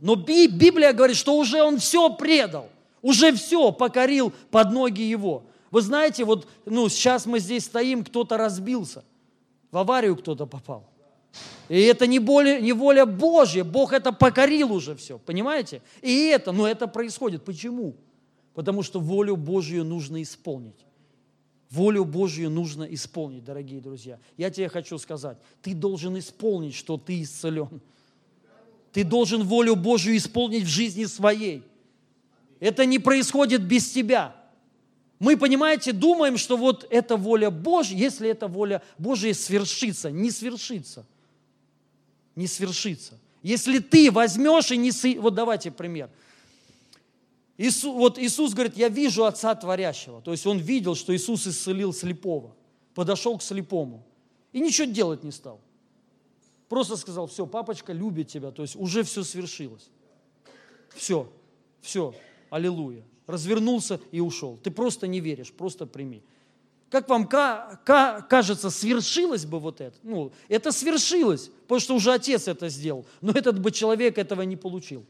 [0.00, 2.68] Но Библия говорит, что уже он все предал,
[3.02, 5.42] уже все покорил под ноги его.
[5.70, 9.04] Вы знаете, вот ну, сейчас мы здесь стоим, кто-то разбился,
[9.70, 10.84] в аварию кто-то попал.
[11.68, 15.82] И это не, более, не воля Божья, Бог это покорил уже все, понимаете?
[16.02, 17.44] И это, но это происходит.
[17.44, 17.94] Почему?
[18.54, 20.84] Потому что волю Божью нужно исполнить.
[21.70, 24.18] Волю Божью нужно исполнить, дорогие друзья.
[24.36, 27.80] Я тебе хочу сказать, ты должен исполнить, что ты исцелен.
[28.92, 31.62] Ты должен волю Божью исполнить в жизни своей.
[32.58, 34.34] Это не происходит без тебя.
[35.20, 41.06] Мы, понимаете, думаем, что вот это воля Божья, если эта воля Божья свершится, не свершится.
[42.34, 43.18] Не свершится.
[43.42, 44.90] Если ты возьмешь и не...
[45.18, 46.10] Вот давайте пример.
[47.62, 50.22] Иисус, вот Иисус говорит, я вижу Отца Творящего.
[50.22, 52.56] То есть он видел, что Иисус исцелил слепого.
[52.94, 54.02] Подошел к слепому.
[54.52, 55.60] И ничего делать не стал.
[56.70, 58.50] Просто сказал, все, папочка любит тебя.
[58.50, 59.90] То есть уже все свершилось.
[60.94, 61.30] Все,
[61.82, 62.14] все,
[62.48, 63.04] аллилуйя.
[63.26, 64.58] Развернулся и ушел.
[64.62, 66.22] Ты просто не веришь, просто прими.
[66.88, 69.98] Как вам кажется, свершилось бы вот это?
[70.02, 73.04] Ну, это свершилось, потому что уже отец это сделал.
[73.20, 75.04] Но этот бы человек этого не получил.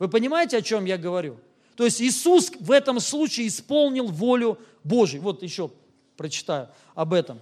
[0.00, 1.38] Вы понимаете, о чем я говорю?
[1.76, 5.22] То есть Иисус в этом случае исполнил волю Божью.
[5.22, 5.70] Вот еще
[6.16, 7.40] прочитаю об этом.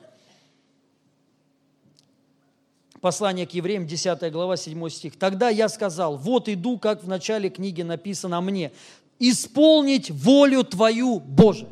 [3.01, 5.19] Послание к евреям, 10 глава, 7 стих.
[5.19, 8.73] «Тогда я сказал, вот иду, как в начале книги написано о мне,
[9.19, 11.67] исполнить волю Твою, Боже».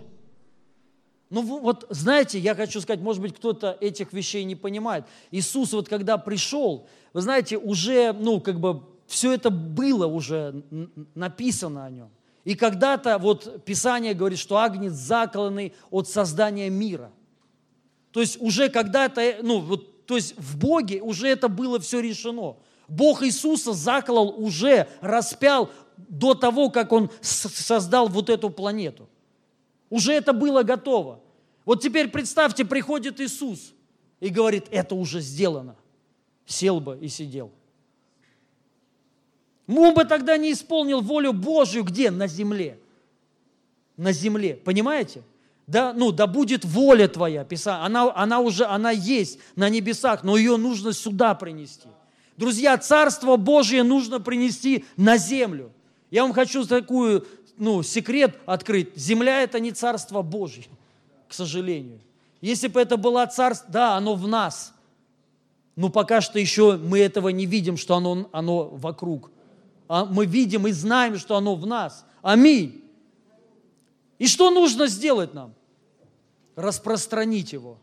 [1.31, 5.05] Ну вот, знаете, я хочу сказать, может быть, кто-то этих вещей не понимает.
[5.31, 10.63] Иисус вот когда пришел, вы знаете, уже, ну, как бы, все это было уже
[11.15, 12.11] написано о нем.
[12.49, 17.13] И когда-то вот Писание говорит, что агнец заколанный от создания мира.
[18.11, 22.57] То есть уже когда-то, ну вот, то есть в Боге уже это было все решено.
[22.89, 29.11] Бог Иисуса заколол уже, распял до того, как Он создал вот эту планету.
[29.91, 31.21] Уже это было готово.
[31.67, 33.75] Вот теперь представьте, приходит Иисус
[34.21, 35.77] и говорит, это уже сделано.
[36.47, 37.53] Сел бы и сидел.
[39.69, 42.11] Он бы тогда не исполнил волю Божью где?
[42.11, 42.79] На земле.
[43.97, 44.55] На земле.
[44.55, 45.23] Понимаете?
[45.67, 47.85] Да, ну, да будет воля твоя, Писание.
[47.85, 51.89] Она, она уже, она есть на небесах, но ее нужно сюда принести.
[52.39, 55.71] Друзья, Царство Божье нужно принести на землю.
[56.11, 57.27] Я вам хочу такую,
[57.59, 58.97] ну, секрет открыть.
[58.97, 60.65] Земля– это не Царство Божье,
[61.29, 62.01] к сожалению.
[62.41, 64.73] Если бы это было Царство, да, оно в нас.
[65.77, 69.31] Но пока что еще мы этого не видим, что оно, оно вокруг
[69.89, 72.05] мы видим и знаем, что оно в нас.
[72.23, 72.85] Аминь.
[74.19, 75.55] И что нужно сделать нам?
[76.57, 77.79] Распространить его.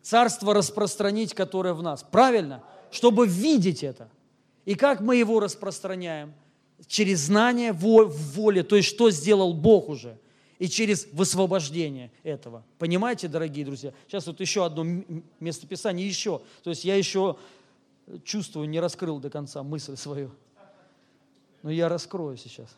[0.00, 2.02] Царство распространить, которое в нас.
[2.02, 2.62] Правильно?
[2.90, 4.08] Чтобы видеть это.
[4.64, 6.32] И как мы его распространяем?
[6.86, 10.18] Через знание в воле, то есть что сделал Бог уже.
[10.58, 12.64] И через высвобождение этого.
[12.78, 13.92] Понимаете, дорогие друзья?
[14.06, 14.84] Сейчас вот еще одно
[15.40, 16.40] местописание, еще.
[16.62, 17.36] То есть я еще
[18.24, 20.30] чувствую, не раскрыл до конца мысль свою
[21.64, 22.68] но я раскрою сейчас.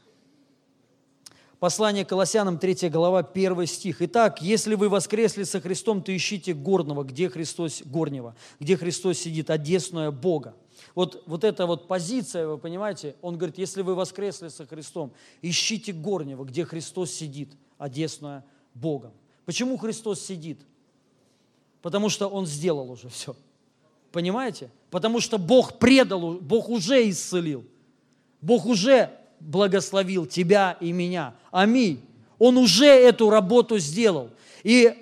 [1.58, 4.00] Послание Колоссянам, 3 глава, 1 стих.
[4.00, 9.50] Итак, если вы воскресли со Христом, то ищите горного, где Христос горнего, где Христос сидит,
[9.50, 10.54] одесную Бога.
[10.94, 15.92] Вот, вот эта вот позиция, вы понимаете, он говорит, если вы воскресли со Христом, ищите
[15.92, 18.44] горнего, где Христос сидит, одесную
[18.74, 19.12] Богом.
[19.46, 20.60] Почему Христос сидит?
[21.82, 23.34] Потому что Он сделал уже все.
[24.12, 24.70] Понимаете?
[24.90, 27.64] Потому что Бог предал, Бог уже исцелил.
[28.40, 31.34] Бог уже благословил тебя и меня.
[31.50, 32.00] Аминь.
[32.38, 34.30] Он уже эту работу сделал.
[34.62, 34.94] И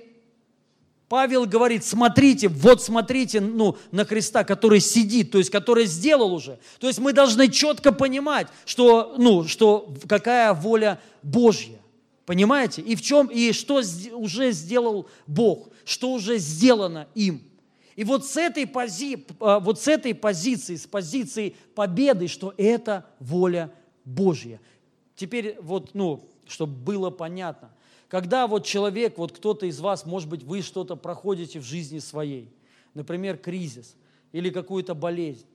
[1.09, 6.59] Павел говорит, смотрите, вот смотрите ну, на Христа, который сидит, то есть который сделал уже.
[6.81, 11.79] То есть мы должны четко понимать, что, ну, что какая воля Божья.
[12.27, 12.83] Понимаете?
[12.83, 13.83] И в чем, и что
[14.15, 17.43] уже сделал Бог, что уже сделано им.
[17.97, 23.07] И вот с этой, пози, а, вот с этой позиции, с позиции победы, что это
[23.21, 23.73] воля
[24.05, 24.61] Божья.
[25.15, 27.71] теперь вот, ну, чтобы было понятно.
[28.09, 32.53] Когда вот человек, вот кто-то из вас, может быть, вы что-то проходите в жизни своей,
[32.93, 33.97] например, кризис
[34.33, 35.47] или какую-то болезнь,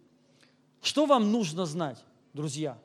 [0.82, 2.78] что вам нужно знать, друзья?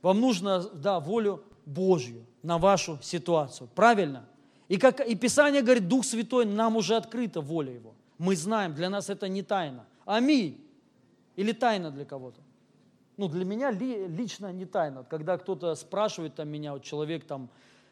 [0.00, 3.68] Вам нужно, да, волю Божью на вашу ситуацию.
[3.74, 4.28] Правильно?
[4.68, 7.94] И, как, и Писание говорит, Дух Святой, нам уже открыта воля Его.
[8.22, 9.84] Мы знаем, для нас это не тайна.
[10.04, 10.64] Аминь.
[11.34, 12.40] Или тайна для кого-то.
[13.16, 15.02] Ну, для меня ли, лично не тайна.
[15.02, 17.50] Когда кто-то спрашивает там меня, вот человек там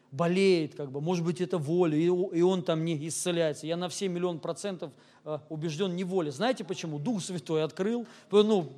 [0.09, 3.67] болеет, как бы, может быть, это воля, и, и он там не исцеляется.
[3.67, 4.93] Я на все миллион процентов
[5.25, 6.31] э, убежден не воля.
[6.31, 6.97] Знаете почему?
[6.97, 8.71] Дух Святой открыл, ну,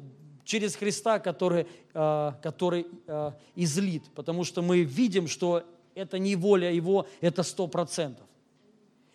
[0.45, 4.05] через Христа, который, э, который э, излит.
[4.15, 5.61] Потому что мы видим, что
[5.93, 8.25] это не воля Его, это сто процентов.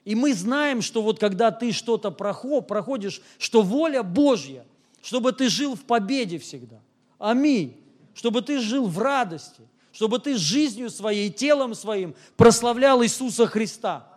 [0.09, 4.65] И мы знаем, что вот когда ты что-то проходишь, что воля Божья,
[5.03, 6.81] чтобы ты жил в победе всегда.
[7.19, 7.77] Аминь.
[8.15, 9.61] Чтобы ты жил в радости,
[9.93, 14.09] чтобы ты жизнью своей, телом своим прославлял Иисуса Христа.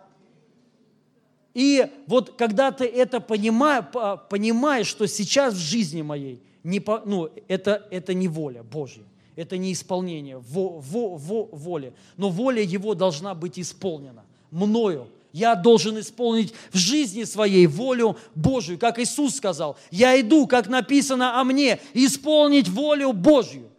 [1.54, 3.84] И вот когда ты это понимаешь,
[4.30, 9.04] понимаешь что сейчас в жизни моей не, по, ну, это, это не воля Божья,
[9.36, 15.10] это не исполнение во, во, во, воли, но воля Его должна быть исполнена мною.
[15.32, 19.78] Я должен исполнить в жизни своей волю Божью, как Иисус сказал.
[19.90, 23.70] Я иду, как написано о мне, исполнить волю Божью.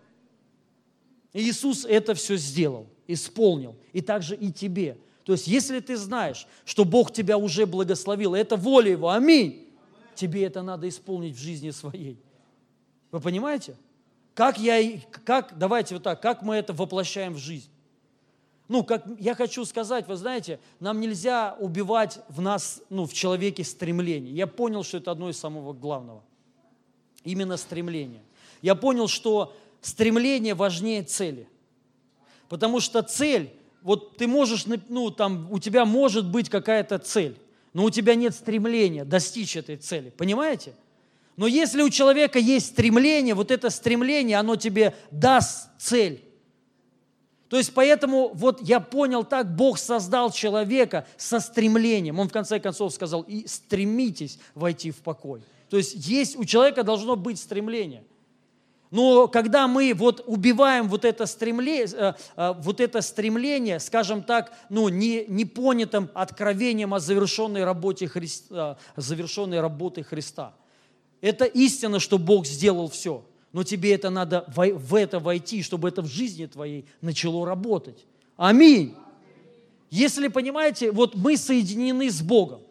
[1.33, 3.77] И Иисус это все сделал, исполнил.
[3.93, 4.99] И также и тебе.
[5.25, 9.69] То есть, если ты знаешь, что Бог тебя уже благословил, это воля Его, аминь,
[10.15, 12.19] тебе это надо исполнить в жизни своей.
[13.11, 13.77] Вы понимаете?
[14.35, 17.69] Как я, как, давайте вот так, как мы это воплощаем в жизнь?
[18.73, 23.65] Ну, как я хочу сказать, вы знаете, нам нельзя убивать в нас, ну, в человеке
[23.65, 24.33] стремление.
[24.33, 26.23] Я понял, что это одно из самого главного.
[27.23, 28.23] Именно стремление.
[28.63, 31.47] Я понял, что стремление важнее цели.
[32.49, 33.53] Потому что цель,
[33.83, 37.37] вот ты можешь, ну, там, у тебя может быть какая-то цель,
[37.75, 40.09] но у тебя нет стремления достичь этой цели.
[40.17, 40.73] Понимаете?
[41.37, 46.25] Но если у человека есть стремление, вот это стремление, оно тебе даст цель.
[47.53, 52.19] То есть поэтому вот я понял так, Бог создал человека со стремлением.
[52.19, 55.43] Он в конце концов сказал, и стремитесь войти в покой.
[55.69, 58.05] То есть есть, у человека должно быть стремление.
[58.91, 64.55] Но когда мы вот убиваем вот это стремление, э, э, вот это стремление скажем так,
[64.71, 70.55] ну, не, непонятым откровением о завершенной работе Христа, завершенной работы Христа–
[71.21, 73.27] это истина, что Бог сделал все.
[73.53, 78.07] Но тебе это надо в это войти, чтобы это в жизни твоей начало работать.
[78.37, 78.95] Аминь.
[79.91, 82.63] Если понимаете, вот мы соединены с Богом.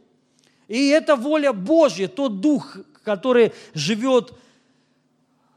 [0.67, 4.33] И это воля Божья, тот Дух, который живет,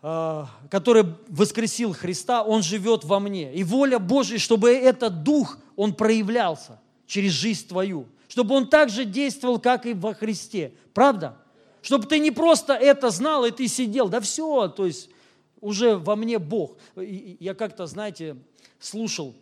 [0.03, 3.55] а, который воскресил Христа, Он живет во мне.
[3.55, 8.07] И воля Божья, чтобы этот Дух, Он проявлялся через жизнь твою.
[8.29, 10.75] Чтобы Он также действовал, как и во Христе.
[10.93, 11.39] Правда?
[11.81, 14.09] Чтобы ты не просто это знал, и ты сидел.
[14.09, 15.09] Да все, то есть
[15.65, 16.77] уже во мне Бог.
[16.95, 18.37] Я как-то, знаете,
[18.79, 19.35] слушал,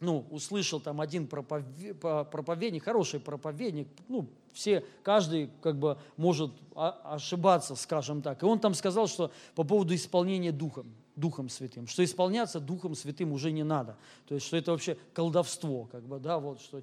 [0.00, 8.22] ну, услышал там один проповедник, хороший проповедник, ну, все, каждый как бы может ошибаться, скажем
[8.22, 8.42] так.
[8.42, 13.32] И он там сказал, что по поводу исполнения Духом, Духом Святым, что исполняться Духом Святым
[13.32, 13.96] уже не надо.
[14.28, 16.82] То есть, что это вообще колдовство, как бы, да, вот, что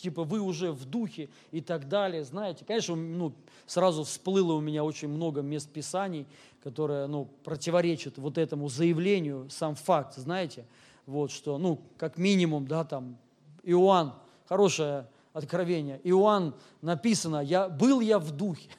[0.00, 2.64] типа вы уже в духе и так далее, знаете.
[2.64, 3.32] Конечно, ну,
[3.66, 6.26] сразу всплыло у меня очень много мест Писаний,
[6.62, 10.64] которые ну, противоречат вот этому заявлению, сам факт, знаете,
[11.06, 13.16] вот что, ну, как минимум, да, там,
[13.62, 14.14] Иоанн,
[14.46, 18.70] хорошее откровение, Иоанн написано, я, был я в духе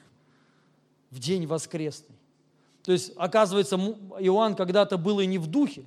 [1.10, 2.16] в день воскресный.
[2.82, 5.84] То есть, оказывается, Иоанн когда-то был и не в духе,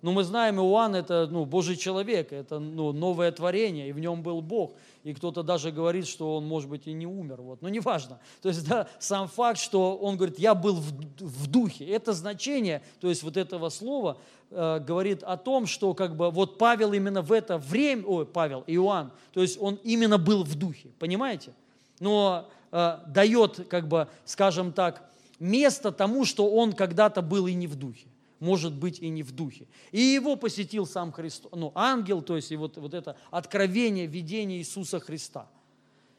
[0.00, 4.22] но мы знаем, Иоанн– это ну, Божий человек, это ну, новое творение, и в нем
[4.22, 4.74] был Бог.
[5.02, 7.40] И кто-то даже говорит, что он, может быть, и не умер.
[7.42, 7.62] Вот.
[7.62, 8.20] Но неважно.
[8.42, 11.84] То есть да, сам факт, что он говорит, я был в, в духе.
[11.86, 14.18] Это значение, то есть вот этого слова,
[14.50, 18.62] э, говорит о том, что как бы вот Павел именно в это время, ой, Павел,
[18.68, 20.90] Иоанн, то есть он именно был в духе.
[21.00, 21.52] Понимаете?
[21.98, 27.66] Но э, дает, как бы, скажем так, место тому, что он когда-то был и не
[27.66, 28.06] в духе
[28.40, 29.66] может быть и не в духе.
[29.92, 34.58] И его посетил сам Христос, ну, ангел, то есть и вот, вот это откровение, видение
[34.58, 35.48] Иисуса Христа.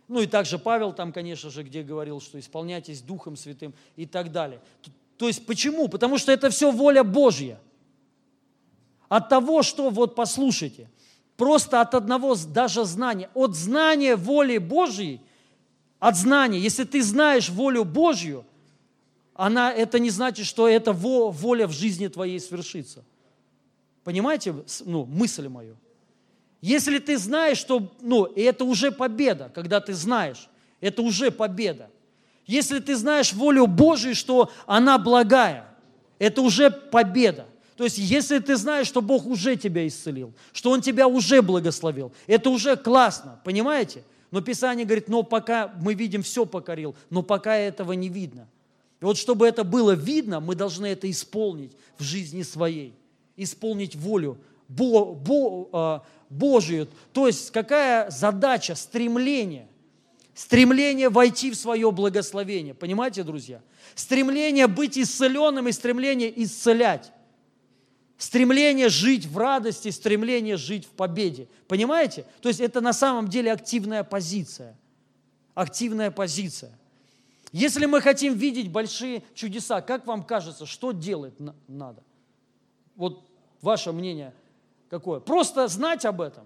[0.08, 4.32] Ну и также Павел там, конечно же, где говорил, что исполняйтесь Духом Святым и так
[4.32, 4.60] далее.
[5.18, 5.88] То есть почему?
[5.88, 7.60] Потому что это все воля Божья.
[9.08, 10.90] От того, что, вот послушайте,
[11.38, 15.22] просто от одного даже знания, от знания воли Божьей,
[16.00, 18.46] от знания, если ты знаешь волю Божью,
[19.40, 23.06] она, это не значит, что эта воля в жизни твоей свершится.
[24.04, 24.54] Понимаете,
[24.86, 25.78] ну, мысль мою?
[26.60, 30.50] Если ты знаешь, что, ну, и это уже победа, когда ты знаешь,
[30.82, 31.90] это уже победа.
[32.48, 35.70] Если ты знаешь волю Божию, что она благая,
[36.18, 37.46] это уже победа.
[37.78, 42.12] То есть, если ты знаешь, что Бог уже тебя исцелил, что Он тебя уже благословил,
[42.28, 44.04] это уже классно, понимаете?
[44.32, 48.50] Но Писание говорит, но пока мы видим, все покорил, но пока этого не видно.
[49.02, 52.94] И вот чтобы это было видно, мы должны это исполнить в жизни своей,
[53.38, 54.38] исполнить волю
[54.68, 56.88] Бо, Бо, а, Божию.
[57.14, 59.68] То есть какая задача, стремление,
[60.34, 62.74] стремление войти в свое благословение.
[62.74, 63.62] Понимаете, друзья?
[63.96, 67.12] Стремление быть исцеленным и стремление исцелять.
[68.18, 71.48] Стремление жить в радости, стремление жить в победе.
[71.70, 72.26] Понимаете?
[72.42, 74.78] То есть это на самом деле активная позиция.
[75.56, 76.78] Активная позиция.
[77.52, 81.34] Если мы хотим видеть большие чудеса, как вам кажется, что делать
[81.68, 82.04] надо?
[82.96, 83.26] Вот
[83.62, 84.34] ваше мнение
[84.90, 85.20] какое?
[85.20, 86.46] Просто знать об этом,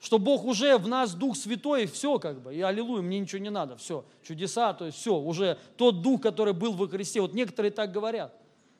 [0.00, 3.40] что Бог уже в нас Дух Святой, и все как бы, и аллилуйя, мне ничего
[3.40, 7.34] не надо, все, чудеса, то есть все, уже тот Дух, который был во Христе, вот
[7.34, 8.34] некоторые так говорят.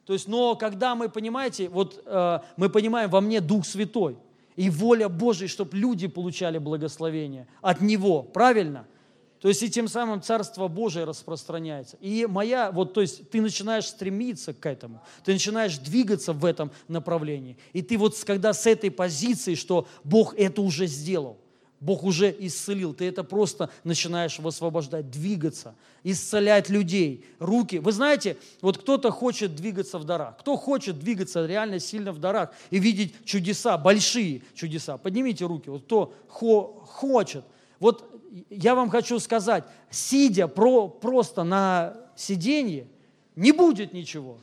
[0.05, 4.17] То есть, но когда мы, понимаете, вот э, мы понимаем, во мне Дух Святой,
[4.57, 8.87] и воля Божия, чтобы люди получали благословение от Него, правильно?
[9.43, 11.97] То есть и тем самым Царство Божие распространяется.
[12.01, 16.71] И моя, вот, то есть ты начинаешь стремиться к этому, ты начинаешь двигаться в этом
[16.87, 17.59] направлении.
[17.73, 21.39] И ты вот, когда с этой позиции, что Бог это уже сделал,
[21.81, 22.95] Бог уже исцелил.
[22.95, 25.75] Ты это просто начинаешь высвобождать, двигаться,
[26.05, 27.81] исцелять людей, руки.
[27.81, 30.39] Вы знаете, вот кто-то хочет двигаться в дарах.
[30.39, 34.99] Кто хочет двигаться реально сильно в дарах и видеть чудеса, большие чудеса?
[34.99, 35.69] Поднимите руки.
[35.69, 37.45] Вот кто хо- хочет.
[37.81, 38.12] Вот
[38.51, 42.87] я вам хочу сказать, сидя про, просто на сиденье,
[43.37, 44.39] не будет ничего.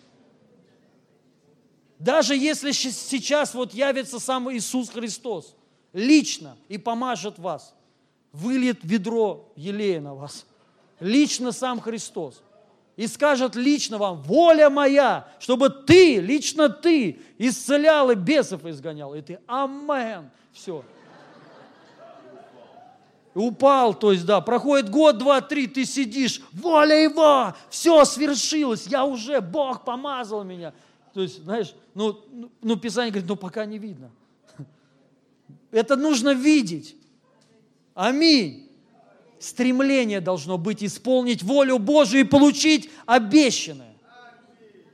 [1.97, 5.55] Даже если сейчас вот явится сам Иисус Христос,
[5.91, 7.73] лично и помажет вас,
[8.31, 10.45] выльет ведро елея на вас,
[10.99, 12.41] лично сам Христос,
[12.95, 19.15] и скажет лично вам, воля моя, чтобы ты, лично ты, исцелял и бесов изгонял.
[19.15, 20.83] И ты, амен, все.
[23.33, 29.05] Упал, то есть, да, проходит год, два, три, ты сидишь, воля его, все свершилось, я
[29.05, 30.73] уже, Бог помазал меня.
[31.13, 34.11] То есть, знаешь, ну, ну, ну Писание говорит, ну пока не видно.
[35.71, 36.95] Это нужно видеть.
[37.93, 38.69] Аминь.
[39.39, 43.88] Стремление должно быть исполнить волю Божию и получить обещанное.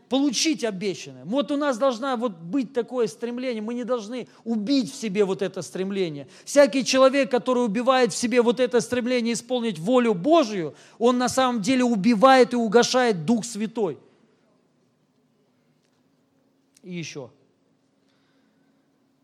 [0.10, 1.26] Получить обещанное.
[1.26, 3.62] Вот у нас должна вот быть такое стремление.
[3.62, 6.28] Мы не должны убить в себе вот это стремление.
[6.43, 11.62] Всякий человек, который убивает в себе вот это стремление исполнить волю Божию, он на самом
[11.62, 13.97] деле убивает и угошает Дух Святой.
[16.84, 17.32] И еще.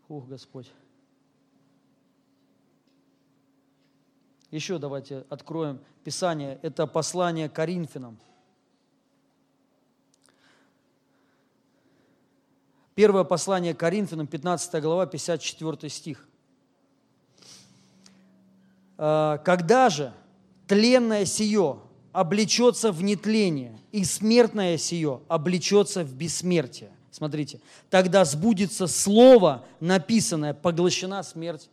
[0.08, 0.66] Ух, Господь.
[4.50, 6.58] Еще давайте откроем Писание.
[6.62, 8.18] Это послание Коринфянам.
[12.94, 16.28] Первое послание Коринфянам, 15 глава, 54 стих.
[18.98, 20.12] «А, «Когда же
[20.66, 21.78] тленное сие
[22.12, 26.90] облечется в нетление, и смертное сие облечется в бессмертие».
[27.10, 31.68] Смотрите, тогда сбудется слово, написанное, поглощена смерть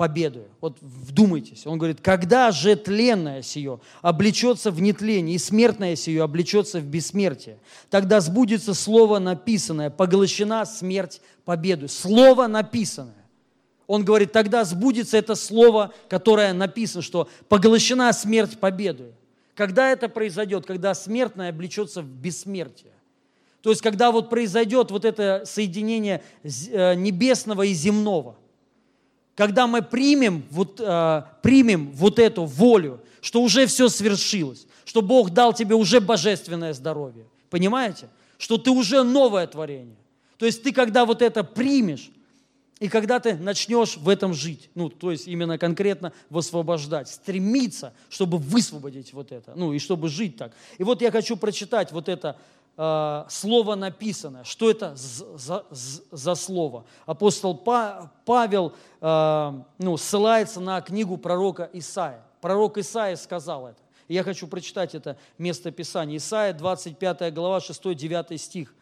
[0.00, 0.48] победою.
[0.62, 1.66] Вот вдумайтесь.
[1.66, 7.58] Он говорит, когда же тленное сие облечется в нетление, и смертное сие облечется в бессмертие,
[7.90, 11.86] тогда сбудется слово написанное, поглощена смерть победу.
[11.86, 13.26] Слово написанное.
[13.86, 19.12] Он говорит, тогда сбудется это слово, которое написано, что поглощена смерть победою.
[19.54, 20.64] Когда это произойдет?
[20.64, 22.94] Когда смертное облечется в бессмертие.
[23.60, 28.36] То есть, когда вот произойдет вот это соединение э, небесного и земного–
[29.40, 35.30] когда мы примем вот, э, примем вот эту волю, что уже все свершилось, что Бог
[35.30, 37.24] дал тебе уже божественное здоровье.
[37.48, 38.10] Понимаете?
[38.36, 39.96] Что ты уже новое творение.
[40.36, 42.10] То есть ты, когда вот это примешь,
[42.80, 48.36] и когда ты начнешь в этом жить, ну, то есть именно конкретно высвобождать, стремиться, чтобы
[48.36, 50.52] высвободить вот это, ну, и чтобы жить так.
[50.76, 52.36] И вот я хочу прочитать вот это
[52.76, 54.44] э, слово написанное.
[54.44, 56.84] Что это за, за, за слово?
[57.06, 62.22] Апостол па, Павел э, ну, ссылается на книгу пророка Исаия.
[62.40, 63.80] Пророк Исаия сказал это.
[64.08, 66.16] Я хочу прочитать это место Писания.
[66.16, 68.74] Исаия, 25 глава, 6-9 стих.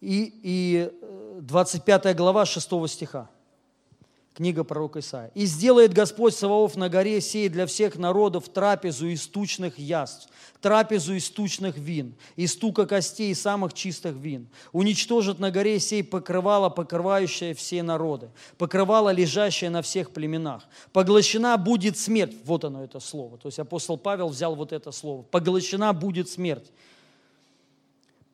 [0.00, 0.92] И, и
[1.40, 3.28] 25 глава 6 стиха.
[4.42, 5.30] Книга пророка Исаия.
[5.36, 10.28] «И сделает Господь Саваоф на горе сей для всех народов трапезу из тучных яств,
[10.60, 14.48] трапезу из тучных вин, из тука костей и самых чистых вин.
[14.72, 20.64] Уничтожит на горе сей покрывало, покрывающее все народы, покрывало, лежащее на всех племенах.
[20.92, 22.34] Поглощена будет смерть».
[22.44, 23.38] Вот оно это слово.
[23.38, 25.22] То есть апостол Павел взял вот это слово.
[25.22, 26.72] «Поглощена будет смерть».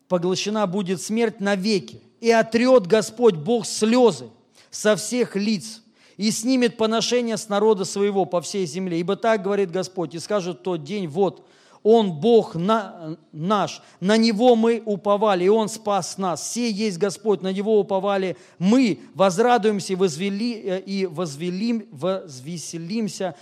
[0.09, 4.30] «Поглощена будет смерть навеки, и отрет Господь Бог слезы
[4.70, 5.82] со всех лиц,
[6.19, 9.01] и снимет поношение с народа своего по всей земле.
[9.01, 11.47] Ибо так говорит Господь, и скажет тот день, вот,
[11.85, 16.43] Он Бог на, наш, на Него мы уповали, и Он спас нас.
[16.43, 23.37] Все есть Господь, на Него уповали мы, возрадуемся возвели, э, и возвелим, возвеселимся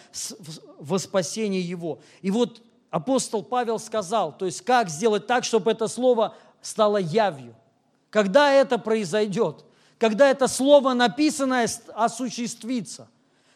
[0.79, 1.99] во спасении Его.
[2.21, 2.61] И вот
[2.91, 7.55] апостол Павел сказал, то есть как сделать так, чтобы это слово стало явью.
[8.11, 9.66] Когда это произойдет?
[9.99, 13.09] Когда это слово написанное осуществится,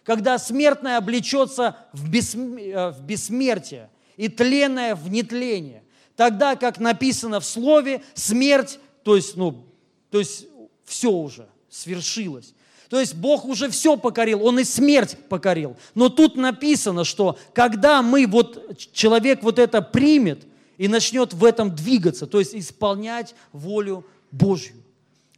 [0.04, 2.56] когда смертное облечется в, бессм...
[2.56, 5.82] Э, в бессмертие и тленное в нетление,
[6.16, 9.66] тогда как написано в слове смерть, то есть, ну,
[10.10, 10.46] то есть
[10.84, 12.54] все уже свершилось.
[12.88, 15.76] То есть Бог уже все покорил, Он и смерть покорил.
[15.94, 20.44] Но тут написано, что когда мы, вот человек вот это примет
[20.76, 24.74] и начнет в этом двигаться, то есть исполнять волю Божью,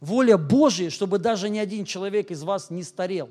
[0.03, 3.29] воля Божья, чтобы даже ни один человек из вас не старел.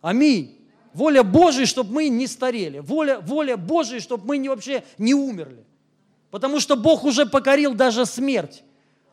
[0.00, 0.58] Аминь.
[0.92, 2.80] Воля Божья, чтобы мы не старели.
[2.80, 5.64] Воля, воля Божья, чтобы мы не, вообще не умерли.
[6.32, 8.64] Потому что Бог уже покорил даже смерть.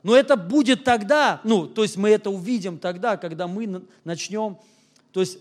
[0.02, 4.58] Но это будет тогда, ну, то есть мы это увидим тогда, когда мы начнем,
[5.12, 5.40] то есть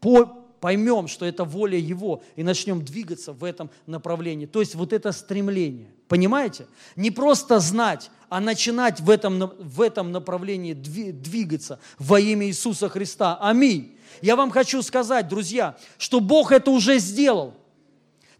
[0.00, 4.46] по, поймем, что это воля Его, и начнем двигаться в этом направлении.
[4.46, 5.90] То есть вот это стремление.
[6.08, 6.66] Понимаете?
[6.94, 13.38] Не просто знать, а начинать в этом, в этом направлении двигаться во имя Иисуса Христа.
[13.40, 13.96] Аминь.
[14.22, 17.54] Я вам хочу сказать, друзья, что Бог это уже сделал.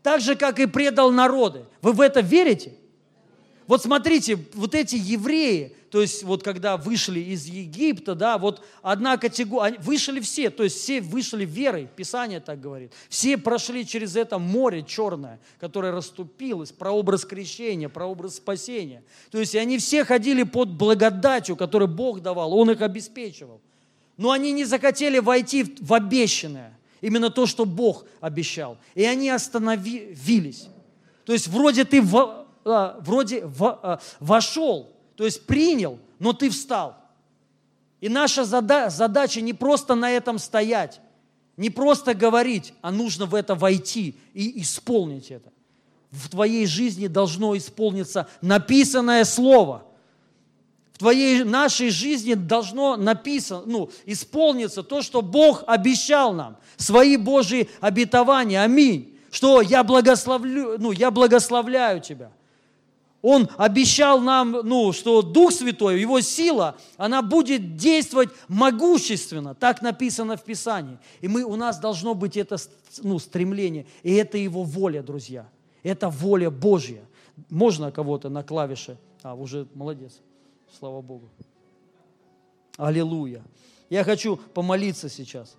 [0.03, 1.65] Так же, как и предал народы.
[1.83, 2.75] Вы в это верите?
[3.67, 9.17] Вот смотрите, вот эти евреи, то есть вот когда вышли из Египта, да, вот одна
[9.17, 12.93] категория, вышли все, то есть все вышли верой, Писание так говорит.
[13.09, 19.05] Все прошли через это море черное, которое расступилось, прообраз крещения, прообраз спасения.
[19.31, 23.63] То есть они все ходили под благодатью, которую Бог давал, Он их обеспечивал.
[24.19, 28.77] Но они не захотели войти в обещанное, именно то, что Бог обещал.
[28.95, 30.69] И они остановились.
[31.25, 32.05] То есть вроде ты
[32.67, 36.97] а, вроде а, вошел, то есть принял, но ты встал.
[38.01, 41.01] И наша задача не просто на этом стоять,
[41.57, 45.51] не просто говорить, а нужно в это войти и исполнить это.
[46.11, 49.85] В твоей жизни должно исполниться написанное слово.
[50.93, 57.69] В твоей нашей жизни должно написано, ну, исполниться то, что Бог обещал нам, свои Божьи
[57.81, 58.63] обетования.
[58.63, 59.19] Аминь.
[59.31, 62.31] Что я благословлю, ну, я благословляю тебя.
[63.29, 69.53] Он обещал нам, ну, что Дух Святой, Его сила, она будет действовать могущественно.
[69.53, 70.97] Так написано в Писании.
[71.21, 72.57] И мы, у нас должно быть это
[73.03, 73.85] ну, стремление.
[74.05, 75.49] И это Его воля, друзья.
[75.83, 77.03] Это воля Божья.
[77.51, 78.97] Можно кого-то на клавише?
[79.25, 80.21] А, уже молодец.
[80.79, 81.29] Слава Богу.
[82.77, 83.43] Аллилуйя.
[83.91, 85.57] Я хочу помолиться сейчас.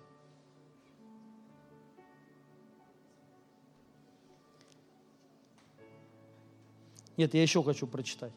[7.18, 8.32] Нет, я еще хочу прочитать.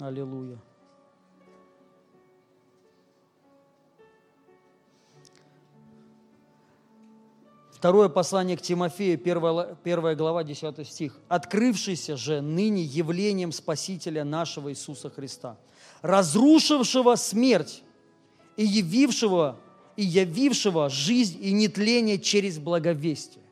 [0.00, 0.58] Аллилуйя.
[7.70, 11.20] Второе послание к Тимофею, первая, первая глава, 10 стих.
[11.28, 15.58] «Открывшийся же ныне явлением Спасителя нашего Иисуса Христа,
[16.02, 17.84] разрушившего смерть
[18.56, 19.60] и явившего
[19.96, 23.44] и явившего жизнь и нетление через благовестие.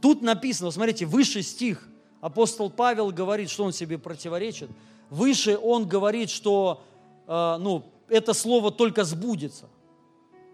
[0.00, 1.88] Тут написано, смотрите, высший стих,
[2.20, 4.70] апостол Павел говорит, что он себе противоречит.
[5.10, 6.82] Выше он говорит, что
[7.26, 9.68] э, ну, это слово только сбудется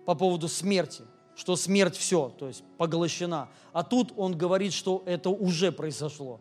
[0.05, 1.03] по поводу смерти,
[1.37, 3.49] что смерть все, то есть поглощена.
[3.73, 6.41] А тут он говорит, что это уже произошло.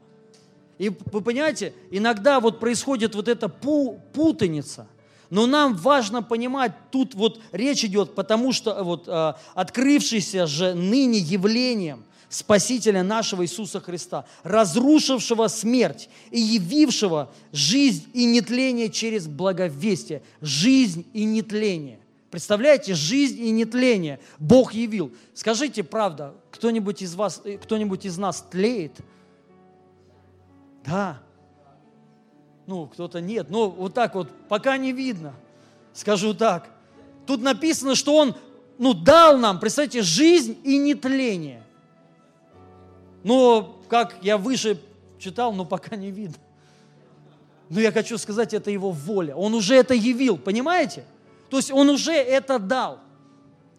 [0.79, 4.87] И вы понимаете, иногда вот происходит вот эта путаница–
[5.29, 10.73] но нам важно понимать, тут вот речь идет, потому что э, вот э, открывшийся же
[10.73, 20.21] ныне явлением Спасителя нашего Иисуса Христа, разрушившего смерть и явившего жизнь и нетление через благовестие.
[20.39, 21.99] Жизнь и нетление.
[22.29, 25.11] Представляете, жизнь и нетление Бог явил.
[25.33, 28.93] Скажите правда, кто-нибудь из вас, э, кто-нибудь из нас тлеет?
[30.85, 31.19] Да.
[32.69, 33.49] Ну, кто-то нет.
[33.49, 35.33] Но вот так вот, пока не видно.
[35.91, 36.69] Скажу так.
[37.25, 38.35] Тут написано, что Он
[38.77, 41.63] ну, дал нам, представьте, жизнь и нетление.
[43.23, 44.79] Но, как я выше
[45.17, 46.37] читал, но пока не видно.
[47.69, 49.35] Но я хочу сказать, это Его воля.
[49.35, 51.05] Он уже это явил, понимаете?
[51.49, 52.99] То есть Он уже это дал.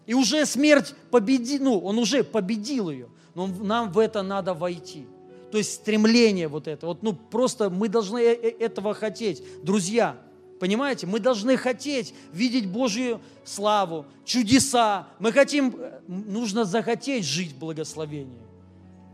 [0.04, 3.06] И уже смерть победил, ну, Он уже победил ее.
[3.36, 5.06] Но нам в это надо войти.
[5.50, 6.86] То есть стремление вот это.
[6.86, 9.42] Вот, ну, просто мы должны э, э, этого хотеть.
[9.62, 10.16] Друзья,
[10.60, 11.06] Понимаете?
[11.06, 15.08] Мы должны хотеть видеть Божью славу, чудеса.
[15.18, 18.42] Мы хотим, э, нужно захотеть жить в благословении.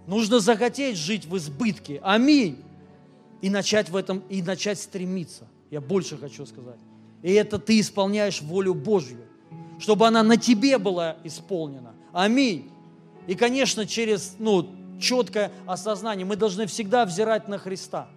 [0.08, 2.00] Нужно захотеть жить в избытке.
[2.02, 2.58] Аминь.
[3.42, 5.46] И начать в этом, и начать стремиться.
[5.70, 6.80] Я больше хочу сказать.
[7.22, 9.20] И это ты исполняешь волю Божью,
[9.78, 11.94] чтобы она на тебе была исполнена.
[12.12, 12.72] Аминь.
[13.28, 14.68] И, конечно, через ну,
[15.00, 18.08] четкое осознание мы должны всегда взирать на Христа.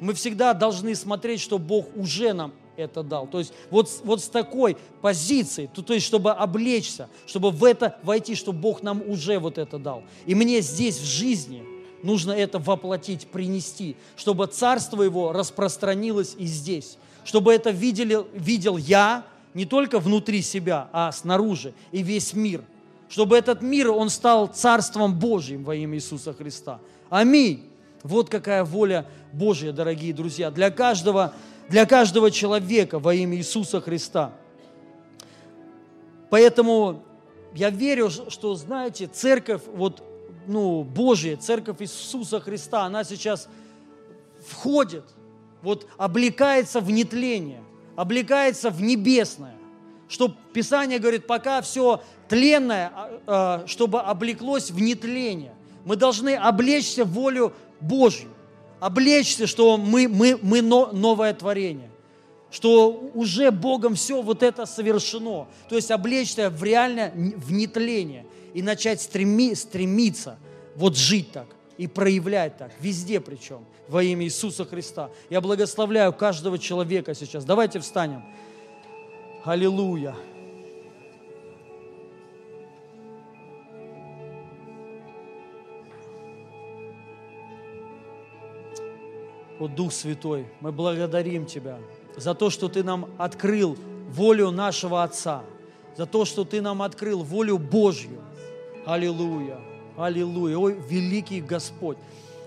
[0.00, 3.26] Мы всегда должны смотреть, что Бог уже нам это дал.
[3.26, 7.98] То есть вот, вот с такой позиции, то, то есть чтобы облечься, чтобы в это
[8.02, 10.04] войти, чтобы Бог нам уже вот это дал.
[10.26, 11.64] И мне здесь в жизни
[12.02, 19.24] нужно это воплотить, принести, чтобы Царство Его распространилось и здесь, чтобы это видели, видел я
[19.54, 22.62] не только внутри себя, а снаружи и весь мир.
[23.08, 26.80] Чтобы этот мир, он стал Царством Божьим во имя Иисуса Христа.
[27.08, 27.64] Аминь.
[28.02, 31.32] Вот какая воля Божья, дорогие друзья, для каждого
[31.68, 34.32] для каждого человека во имя Иисуса Христа.
[36.30, 37.04] Поэтому
[37.54, 40.02] я верю, что, знаете, церковь вот,
[40.46, 43.48] ну, Божья, церковь Иисуса Христа, она сейчас
[44.46, 45.04] входит,
[45.62, 47.62] вот облекается в нетление,
[47.96, 49.57] облекается в небесное.
[50.08, 55.54] Что Писание говорит, пока все тленное, а, а, чтобы облеклось в нетление.
[55.84, 58.30] Мы должны облечься в волю Божью
[58.80, 61.90] облечься, что мы, мы, мы новое творение,
[62.50, 65.46] что уже Богом все вот это совершено.
[65.68, 70.38] То есть облечься в реально в нетление и начать стреми, стремиться
[70.76, 71.46] вот жить так
[71.76, 75.10] и проявлять так, везде причем, во имя Иисуса Христа.
[75.30, 77.44] Я благословляю каждого человека сейчас.
[77.44, 78.24] Давайте встанем.
[79.48, 80.14] Аллилуйя.
[89.58, 91.78] О Дух Святой, мы благодарим Тебя
[92.14, 93.78] за то, что Ты нам открыл
[94.10, 95.42] волю нашего Отца,
[95.96, 98.20] за то, что Ты нам открыл волю Божью.
[98.84, 99.58] Аллилуйя,
[99.96, 101.96] аллилуйя, ой, великий Господь.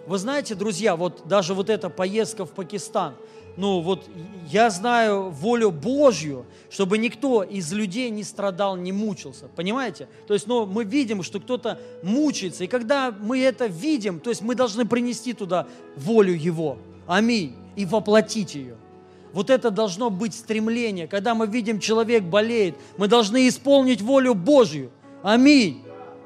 [0.08, 3.16] Вы знаете, друзья, вот даже вот эта поездка в Пакистан,
[3.58, 4.10] ну вот
[4.50, 9.50] я знаю волю Божью, чтобы никто из людей не страдал, не мучился.
[9.56, 10.08] Понимаете?
[10.28, 14.42] То есть, ну, мы видим, что кто-то мучается, и когда мы это видим, то есть
[14.42, 16.78] мы должны принести туда волю Его.
[17.08, 17.56] Аминь.
[17.76, 18.76] И воплотить ее.
[19.34, 21.08] Вот это должно быть стремление.
[21.08, 24.92] Когда мы видим, человек болеет, мы должны исполнить волю Божью.
[25.24, 25.82] Аминь.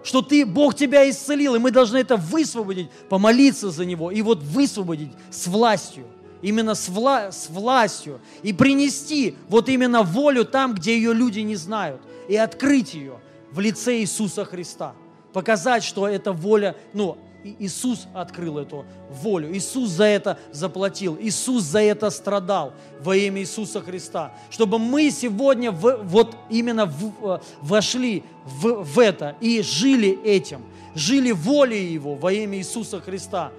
[0.06, 4.44] Что ты, Бог тебя исцелил, и мы должны это высвободить, помолиться за него и вот
[4.44, 6.06] высвободить с властью.
[6.44, 8.22] Именно с, вла с властью.
[8.44, 12.02] И принести вот именно волю там, где ее люди не знают.
[12.30, 13.20] И открыть ее
[13.52, 14.94] в лице Иисуса Христа.
[15.34, 17.18] Показать, что эта воля, ну,
[17.60, 19.56] Иисус открыл эту волю.
[19.56, 21.18] Иисус за это заплатил.
[21.20, 24.34] Иисус за это страдал во имя Иисуса Христа.
[24.50, 30.64] Чтобы мы сегодня в, вот именно в, э, вошли в, в это и жили этим.
[30.96, 33.52] Жили волей Его во имя Иисуса Христа.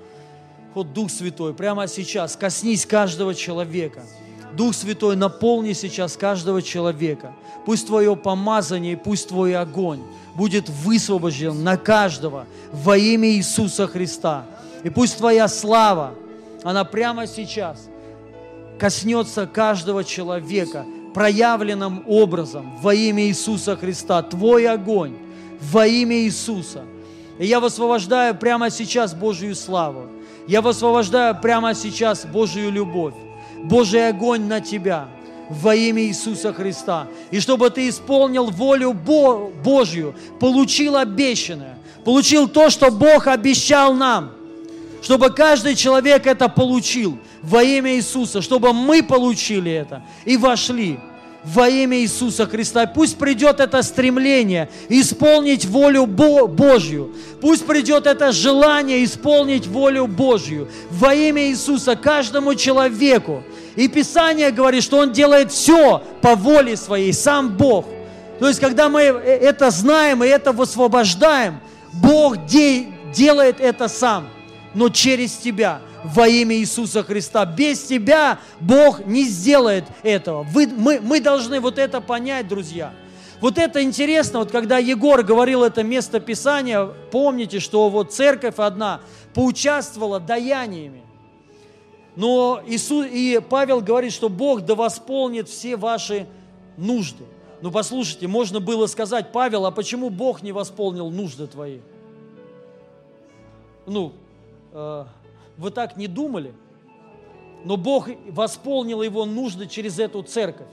[0.75, 4.03] Вот Дух Святой, прямо сейчас коснись каждого человека.
[4.57, 7.35] Дух Святой, наполни сейчас каждого человека.
[7.65, 10.03] Пусть Твое помазание, пусть Твой огонь
[10.37, 14.45] будет высвобожден на каждого во имя Иисуса Христа.
[14.85, 16.15] И пусть Твоя слава,
[16.63, 17.89] она прямо сейчас
[18.79, 20.85] коснется каждого человека
[21.15, 24.23] проявленным образом во имя Иисуса Христа.
[24.23, 25.17] Твой огонь
[25.61, 26.85] во имя Иисуса.
[27.39, 30.09] И я высвобождаю прямо сейчас Божью славу.
[30.47, 33.15] Я высвобождаю прямо сейчас Божью любовь.
[33.65, 35.09] Божий огонь на тебя–
[35.49, 37.09] во имя Иисуса Христа.
[37.31, 44.33] И чтобы ты исполнил волю Бо Божью, получил обещанное, получил то, что Бог обещал нам,
[45.03, 50.99] чтобы каждый человек это получил во имя Иисуса, чтобы мы получили это и вошли
[51.45, 52.87] во имя Иисуса Христа.
[52.87, 57.15] Пусть придет это стремление исполнить волю Бо Божью.
[57.41, 63.45] Пусть придет это желание исполнить волю Божью во имя Иисуса каждому человеку.
[63.77, 67.87] И Писание говорит, что Он делает все по воле своей, сам Бог.
[68.39, 71.61] То есть, когда мы это знаем и это высвобождаем,
[71.93, 74.29] Бог де делает это сам,
[74.75, 77.45] но через тебя во имя Иисуса Христа.
[77.45, 80.43] Без тебя Бог не сделает этого.
[80.45, 82.93] Вы, мы, мы должны вот это понять, друзья.
[83.41, 89.01] Вот это интересно, вот когда Егор говорил это место Писания, помните, что вот церковь одна
[89.35, 91.03] поучаствовала даяниями.
[92.17, 96.27] Но Иисус, и Павел говорит, что Бог да восполнит все ваши
[96.79, 97.25] нужды.
[97.61, 101.81] Ну послушайте, можно было сказать, Павел, а почему Бог не восполнил нужды твои?
[103.87, 104.15] Ну,
[104.73, 105.05] э,
[105.59, 106.55] вы так не думали?
[107.65, 110.67] Но Бог восполнил его нужды через эту церковь.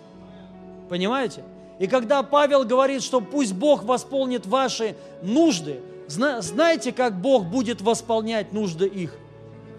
[0.89, 1.44] Понимаете?
[1.80, 8.54] И когда Павел говорит, что пусть Бог восполнит ваши нужды, знаете, как Бог будет восполнять
[8.54, 9.18] нужды их?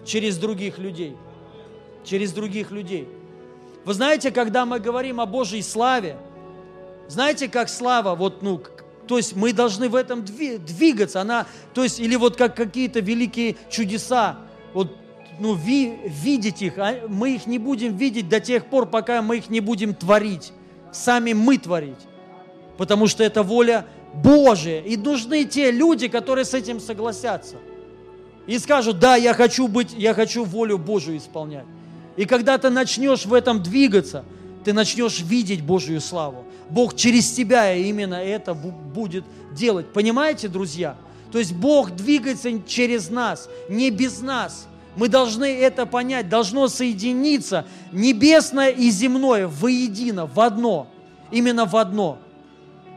[0.05, 1.15] Через других людей.
[2.05, 3.07] Через других людей.
[3.83, 6.17] Вы знаете, когда мы говорим о Божьей славе,
[7.07, 8.61] знаете, как слава, вот, ну,
[9.07, 13.55] то есть мы должны в этом двигаться, она, то есть, или вот как какие-то великие
[13.69, 14.37] чудеса,
[14.73, 14.95] вот,
[15.39, 19.37] ну, ви, видеть их, а мы их не будем видеть до тех пор, пока мы
[19.37, 20.51] их не будем творить,
[20.91, 21.99] сами мы творить,
[22.77, 27.57] потому что это воля Божия, и нужны те люди, которые с этим согласятся,
[28.47, 31.65] и скажут, да, я хочу быть, я хочу волю Божию исполнять.
[32.17, 34.23] И когда ты начнешь в этом двигаться,
[34.63, 36.45] ты начнешь видеть Божью славу.
[36.69, 39.93] Бог через тебя именно это будет делать.
[39.93, 40.97] Понимаете, друзья?
[41.31, 44.67] То есть Бог двигается через нас, не без нас.
[44.95, 50.87] Мы должны это понять, должно соединиться небесное и земное воедино, в одно,
[51.31, 52.17] именно в одно.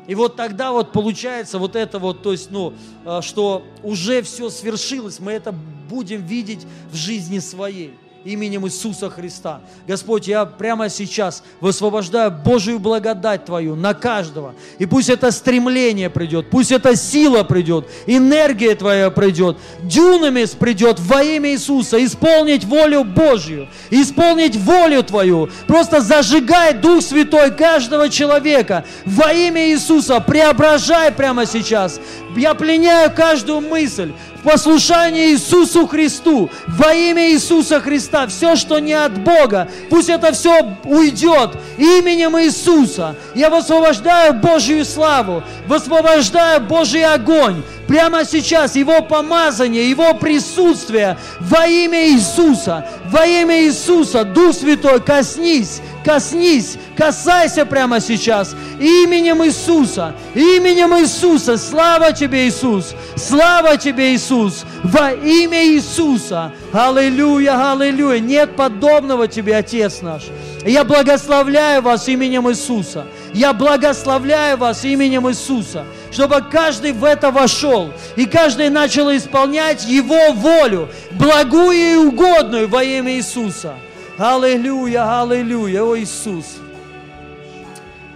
[0.07, 2.73] И вот тогда вот получается вот это вот, то есть, ну,
[3.05, 5.53] э, что уже все свершилось, мы это
[5.91, 7.95] будем видеть в жизни своей
[8.25, 9.61] именем Иисуса Христа.
[9.87, 14.55] Господь, я прямо сейчас высвобождаю Божию благодать Твою на каждого.
[14.79, 21.23] И пусть это стремление придет, пусть эта сила придет, энергия Твоя придет, дюнамис придет во
[21.23, 25.49] имя Иисуса, исполнить волю Божью, исполнить волю Твою.
[25.67, 32.01] Просто зажигай Дух Святой каждого человека во имя Иисуса, преображай прямо сейчас.
[32.37, 38.93] Я пленяю каждую мысль, в послушании Иисусу Христу, во имя Иисуса Христа, все, что не
[38.93, 43.17] от Бога, пусть это все уйдет именем Иисуса.
[43.35, 52.09] Я высвобождаю Божью славу, высвобождаю Божий огонь, прямо сейчас Его помазание, Его присутствие во имя
[52.09, 61.57] Иисуса, во имя Иисуса, Дух Святой, коснись, коснись, касайся прямо сейчас именем Иисуса, именем Иисуса.
[61.57, 62.95] Слава тебе, Иисус!
[63.17, 64.65] Слава тебе, Иисус!
[64.85, 66.53] Во имя Иисуса!
[66.73, 68.21] Аллилуйя, аллилуйя!
[68.21, 70.25] Нет подобного тебе, Отец наш.
[70.65, 73.07] Я благословляю вас именем Иисуса.
[73.33, 80.33] Я благословляю вас именем Иисуса, чтобы каждый в это вошел, и каждый начал исполнять Его
[80.33, 83.75] волю, благую и угодную во имя Иисуса.
[84.19, 86.57] Аллилуйя, аллилуйя, о Иисус.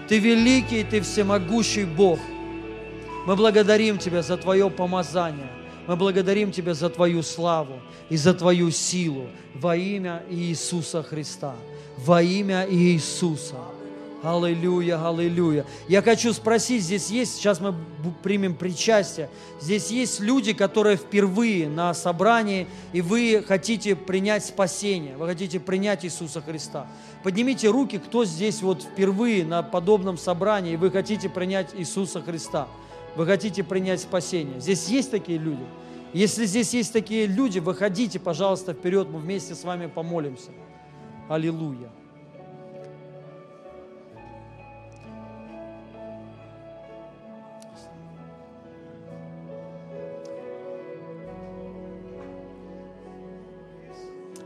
[0.09, 2.19] Ты великий, Ты всемогущий Бог.
[3.25, 5.47] Мы благодарим Тебя за Твое помазание.
[5.87, 11.55] Мы благодарим Тебя за Твою славу и за Твою силу во имя Иисуса Христа.
[11.99, 13.55] Во имя Иисуса.
[14.23, 15.66] Аллилуйя, аллилуйя.
[15.89, 17.75] Я хочу спросить, здесь есть, сейчас мы
[18.23, 19.29] примем причастие,
[19.61, 26.05] здесь есть люди, которые впервые на собрании, и вы хотите принять спасение, вы хотите принять
[26.05, 26.87] Иисуса Христа.
[27.25, 32.68] Поднимите руки, кто здесь вот впервые на подобном собрании, и вы хотите принять Иисуса Христа,
[33.16, 34.61] вы хотите принять спасение.
[34.61, 35.64] Здесь есть такие люди?
[36.12, 40.51] Если здесь есть такие люди, выходите, пожалуйста, вперед, мы вместе с вами помолимся.
[41.29, 41.91] Аллилуйя.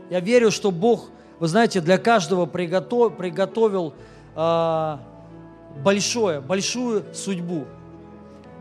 [0.09, 3.93] Я верю, что Бог, вы знаете, для каждого приготов, приготовил
[4.35, 4.97] э,
[5.83, 7.65] большое, большую судьбу.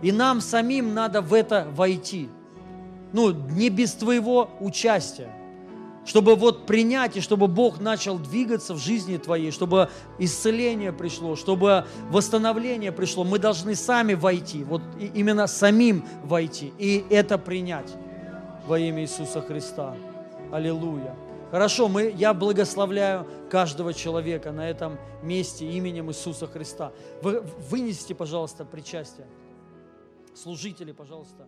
[0.02, 2.28] И нам самим надо в это войти.
[3.12, 5.30] Ну, не без твоего участия.
[6.04, 9.90] Чтобы вот принять, и чтобы Бог начал двигаться в жизни твоей, чтобы
[10.20, 17.38] исцеление пришло, чтобы восстановление пришло, мы должны сами войти, вот именно самим войти и это
[17.38, 17.92] принять
[18.68, 19.96] во имя Иисуса Христа.
[20.52, 21.16] Аллилуйя.
[21.50, 26.92] Хорошо, мы, я благословляю каждого человека на этом месте именем Иисуса Христа.
[27.22, 27.40] Вы,
[27.70, 29.26] вынесите, пожалуйста, причастие.
[30.34, 31.46] Служители, пожалуйста.